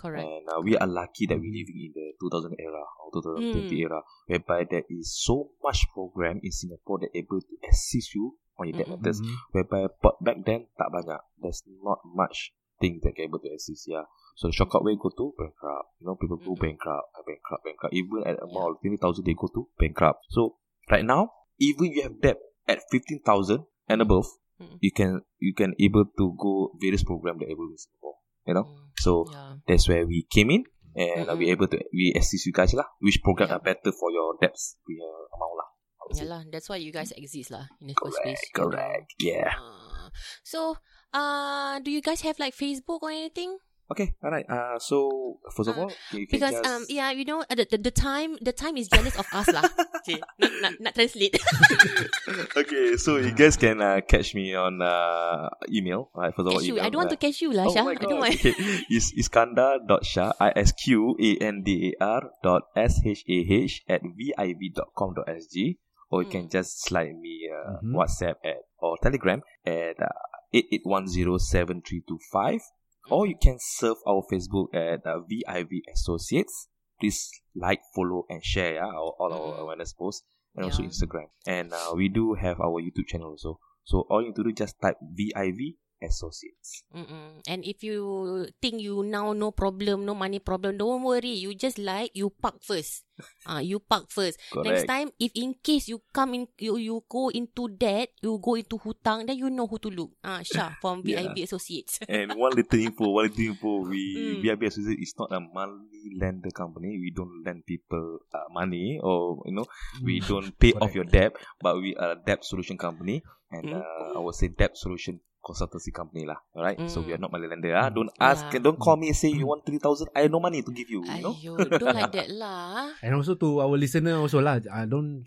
[0.00, 0.24] Correct.
[0.24, 3.84] And uh, we are lucky that we're living in the 2000 era or 2020 Mm.
[3.84, 8.68] era, whereby there is so much program in Singapore that able to assist you on
[8.72, 9.00] your debt Mm-mm.
[9.00, 9.20] matters.
[9.20, 9.36] Mhm.
[9.52, 11.20] Whereby but back then tak banyak.
[11.40, 13.84] There's not much thing that can able to assist.
[13.88, 14.08] Yeah.
[14.40, 16.00] So the shortcut way go to bankrupt.
[16.00, 17.92] You know, people go bankrupt, uh, bankrupt, bankrupt.
[17.92, 18.44] Even at Yeah.
[18.48, 20.24] amount of twenty thousand, they go to bankrupt.
[20.32, 20.56] So
[20.88, 21.28] right now,
[21.60, 24.24] even you have debt at fifteen thousand and above,
[24.60, 24.76] Mm.
[24.80, 28.16] you can you can able to go various program that able in Singapore.
[28.48, 28.64] You know.
[28.64, 28.89] Mm.
[29.00, 29.64] So Yeah.
[29.64, 32.84] that's where we came in and uh, we able to we assist you guys lah.
[33.00, 33.56] Which program Yeah.
[33.58, 35.68] are better for your debts uh, amount lah.
[36.10, 38.42] Yeah lah, that's why you guys exist lah in the first place.
[38.50, 39.08] Correct, correct.
[39.22, 39.54] Yeah.
[39.54, 40.10] Uh,
[40.42, 40.74] so,
[41.14, 43.62] uh, do you guys have like Facebook or anything?
[43.90, 44.46] Okay, all right.
[44.46, 46.74] Uh, so first of uh, all, you can because um, just...
[46.74, 49.50] um, yeah, you know, uh, the, the, the time the time is jealous of us
[49.50, 49.66] lah.
[49.98, 51.34] okay, not, not, not translate.
[52.56, 56.06] okay, so you guys can uh, catch me on uh, email.
[56.14, 56.86] All right, first of all, email.
[56.86, 57.82] I don't want to catch you lah, oh Shah.
[57.82, 58.38] I don't want.
[58.38, 58.54] okay,
[58.94, 63.26] is iskandar dot shah i s q a n d a r dot s h
[63.26, 65.82] a h at v i v dot com dot s g,
[66.14, 66.34] or you mm.
[66.38, 67.98] can just slide me uh, mm-hmm.
[67.98, 70.14] WhatsApp at or Telegram at uh,
[70.54, 72.62] eight eight one zero seven three two five
[73.10, 76.68] or you can surf our Facebook at uh, VIV Associates.
[76.98, 79.60] Please like, follow, and share yeah, our, all our Mm.
[79.62, 81.28] awareness posts and also Instagram.
[81.46, 83.58] And uh, we do have our YouTube channel also.
[83.84, 86.82] So all you need to do is just type VIV Associates.
[86.94, 87.40] Mm-mm.
[87.46, 91.36] And if you think you now no problem, no money problem, don't worry.
[91.36, 93.04] You just like you park first.
[93.48, 94.36] Ah, uh, you park first.
[94.60, 94.88] Next Correct.
[94.88, 98.76] time, if in case you come in, you you go into debt, you go into
[98.76, 100.12] hutang, then you know who to look.
[100.20, 101.24] Ah, uh, Shah from Yeah.
[101.24, 102.00] VIB Associates.
[102.08, 104.44] And one little info, one little info, we Mm.
[104.44, 107.00] VIB Associates is not a money lender company.
[107.00, 109.64] We don't lend people uh, money or you know
[110.04, 110.28] we Hmm.
[110.28, 111.32] don't pay off your debt,
[111.64, 113.80] but we are a debt solution company, and Mm.
[113.80, 116.36] uh, I would say debt solution consultancy company lah.
[116.52, 117.24] Alright, so we are Mm.
[117.26, 117.72] not money lender.
[117.72, 118.60] Ah, don't ask, Yeah.
[118.60, 120.12] don't call me and say you want three thousand.
[120.12, 121.00] I have no money to give you.
[121.00, 121.34] You know.
[121.34, 122.92] Ayo, don't like that lah.
[123.04, 125.24] And also to our listener also lah uh, Don't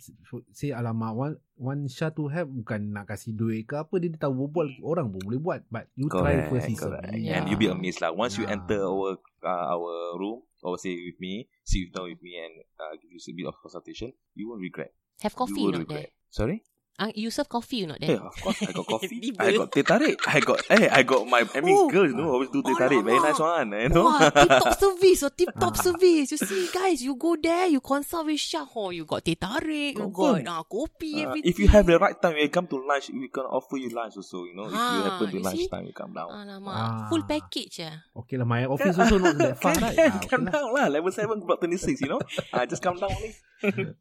[0.53, 4.45] say alamak One, one shot to help Bukan nak kasih duit ke apa Dia tahu
[4.45, 7.09] berbual Orang pun boleh buat But you try first listen correct.
[7.17, 7.41] Yeah.
[7.41, 8.13] And you'll be amazed lah.
[8.13, 8.55] Once you Yeah.
[8.61, 12.95] enter our uh, our room, or say with me, sit down with me, and uh,
[12.95, 14.95] give you a bit of consultation, you won't regret.
[15.19, 16.07] Have you coffee will not there?
[16.07, 16.09] regret.
[16.31, 16.57] Sorry.
[16.99, 18.21] Ah, you serve coffee not Yeah, there?
[18.21, 18.61] of course.
[18.61, 19.17] I got coffee.
[19.23, 19.41] Tiba.
[19.41, 20.13] I got teh tarik.
[20.29, 21.41] I got eh, I got my.
[21.41, 21.89] I mean, Oh.
[21.89, 23.01] girls, you know, always do teh tarik.
[23.01, 23.73] Very nice one.
[23.73, 24.05] You know.
[24.13, 26.29] Wah, tip top service or tip top service.
[26.29, 28.69] You see, guys, you go there, you consult with Shah.
[28.77, 30.53] Oh, you got teh tarik, you got Confirm.
[30.53, 31.49] uh, kopi, Uh, everything.
[31.49, 33.09] if you have the right time, you come to lunch.
[33.09, 34.45] We can offer you lunch also.
[34.45, 35.69] You know, if you Ah, happen to you lunch see?
[35.73, 36.29] time, you come down.
[36.29, 37.09] Alamak, Ah.
[37.09, 38.05] full package ah.
[38.21, 40.93] Okay lah My office also not that far Can, right can, come down lah.
[40.93, 42.05] Level seven, block twenty six.
[42.05, 42.21] You know,
[42.53, 43.33] uh, just come down only.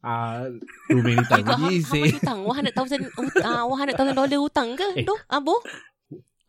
[0.02, 0.46] Ah,
[0.90, 2.38] Too many You times got how, Jadi how say much hutang?
[2.44, 4.86] 100,000 ut- ah, 100,000 dollar hutang ke?
[4.98, 5.04] Eh.
[5.06, 5.62] Tu, abo?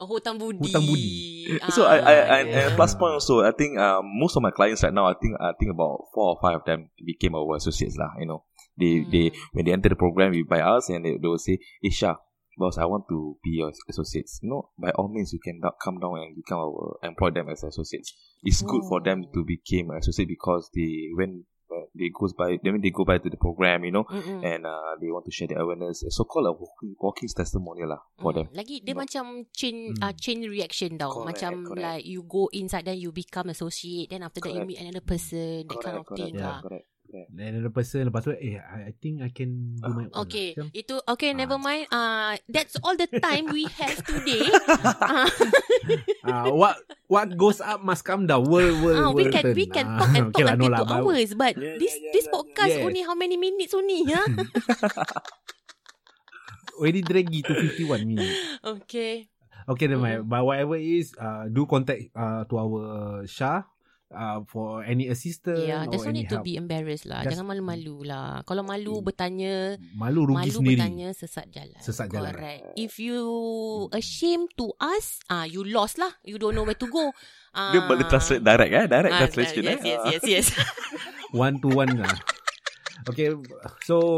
[0.02, 0.68] Oh, hutang budi.
[0.68, 1.14] Hutang budi.
[1.72, 2.76] so I, I, I Ah, and yeah.
[2.76, 5.54] plus point also, I think um, most of my clients right now, I think I
[5.56, 8.12] think about four or five of them became our associates lah.
[8.20, 8.44] You know,
[8.76, 9.12] they Mm.
[9.14, 12.18] they when they enter the program, we buy us, and they, they will say, "Isha,
[12.58, 14.42] boss, I want to be your associates.
[14.44, 17.64] You know, by all means, you can come down and become our employ them as
[17.64, 18.12] associates.
[18.44, 22.78] It's good for them to become associate because they when uh, they goes by, then
[22.78, 24.46] they go by to the program, you know, Mm-mm.
[24.46, 26.06] and uh, they want to share their awareness.
[26.10, 28.38] So called a walking, walking testimonial lah for Mm.
[28.38, 28.48] them.
[28.54, 29.02] Lagi dia No.
[29.02, 30.04] macam chain Hmm.
[30.06, 31.10] uh, chain reaction tau.
[31.10, 31.82] Correct, macam correct.
[31.82, 34.70] like you go inside then you become associate then after that you Correct.
[34.70, 36.46] meet another person that kind of correct, thing yeah.
[36.46, 36.62] lah.
[36.62, 36.86] correct.
[37.14, 40.26] And another person lepas tu eh I, I think I can do my own.
[40.26, 40.66] Okay, lah.
[40.66, 41.30] Macam, itu okay.
[41.30, 41.38] Ah.
[41.38, 41.86] Never mind.
[41.88, 44.50] Uh, that's all the time we have today.
[44.50, 45.30] uh,
[46.26, 48.50] Ah, what what goes up must come down.
[48.50, 49.54] World world uh, we world can turn.
[49.54, 51.30] we can Ah, talk and okay talk lah, until no lah, two hours.
[51.36, 52.82] But Yeah, this yeah, this yeah, podcast Yes.
[52.82, 54.02] only how many minutes only?
[54.04, 54.26] Yeah.
[56.74, 58.34] Already draggy to 51 minutes.
[58.66, 59.30] okay.
[59.64, 60.26] Okay, then Mm.
[60.26, 60.28] mm.
[60.28, 62.84] but whatever it is, uh, do contact uh, to our
[63.24, 63.64] Shah
[64.14, 66.46] uh, for any assistance Yeah, there's or no any need to help.
[66.46, 67.22] be embarrassed lah.
[67.22, 68.46] Just- Jangan malu-malu lah.
[68.46, 69.06] Kalau malu Mm.
[69.06, 69.54] bertanya,
[69.94, 70.80] Malu rugi malu sendiri.
[70.80, 71.80] bertanya sesat jalan.
[71.82, 72.32] Sesat jalan.
[72.32, 72.64] Correct.
[72.76, 73.20] If you
[73.92, 76.14] ashamed to ask, ah, you lost lah.
[76.22, 77.12] You don't know where to go.
[77.52, 79.86] Ah, Dia boleh translate direct eh, direct ah, translation Yes, eh.
[79.86, 80.46] yes, yes, yes.
[81.34, 82.14] One to one lah.
[83.04, 83.34] Okay,
[83.84, 84.18] so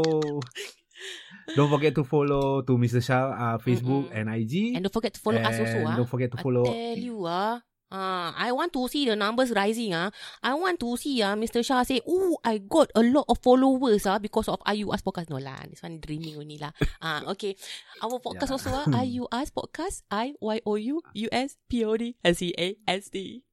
[1.54, 2.98] don't forget to follow to Mr.
[2.98, 4.16] Shah uh, Facebook Mm-mm.
[4.16, 4.74] and IG.
[4.74, 5.78] And don't forget to follow us also.
[5.80, 5.96] And Ah.
[5.96, 6.64] Don't forget to follow.
[6.64, 7.62] I tell you ah.
[7.86, 10.10] Ah, I want to see the numbers rising ah.
[10.42, 11.62] I want to see ah Mr.
[11.62, 15.30] Shah say, "Oh, I got a lot of followers ah because of IU Us podcast."
[15.30, 16.74] No lah, this one dreaming only lah.
[17.06, 17.54] ah, okay.
[18.02, 18.58] Our podcast Yeah.
[18.58, 22.42] also ah IU Us podcast I Y O U U S P O D S
[22.42, 23.46] E A S D.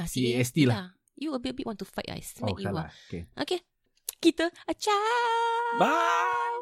[0.00, 0.96] Ah, C-A-S-T lah.
[1.20, 2.72] You a bit, bit want to fight I smack Oh, you ah.
[2.72, 2.86] kalah.
[3.08, 3.28] Okay.
[3.36, 3.60] Okay.
[4.20, 4.96] Kita acha.
[5.76, 6.59] Bye.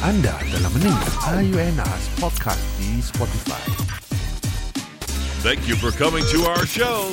[0.00, 1.12] Anda dalam mendengar
[1.44, 3.60] IUNAS podcast di Spotify.
[5.44, 7.12] Thank you for coming to our show.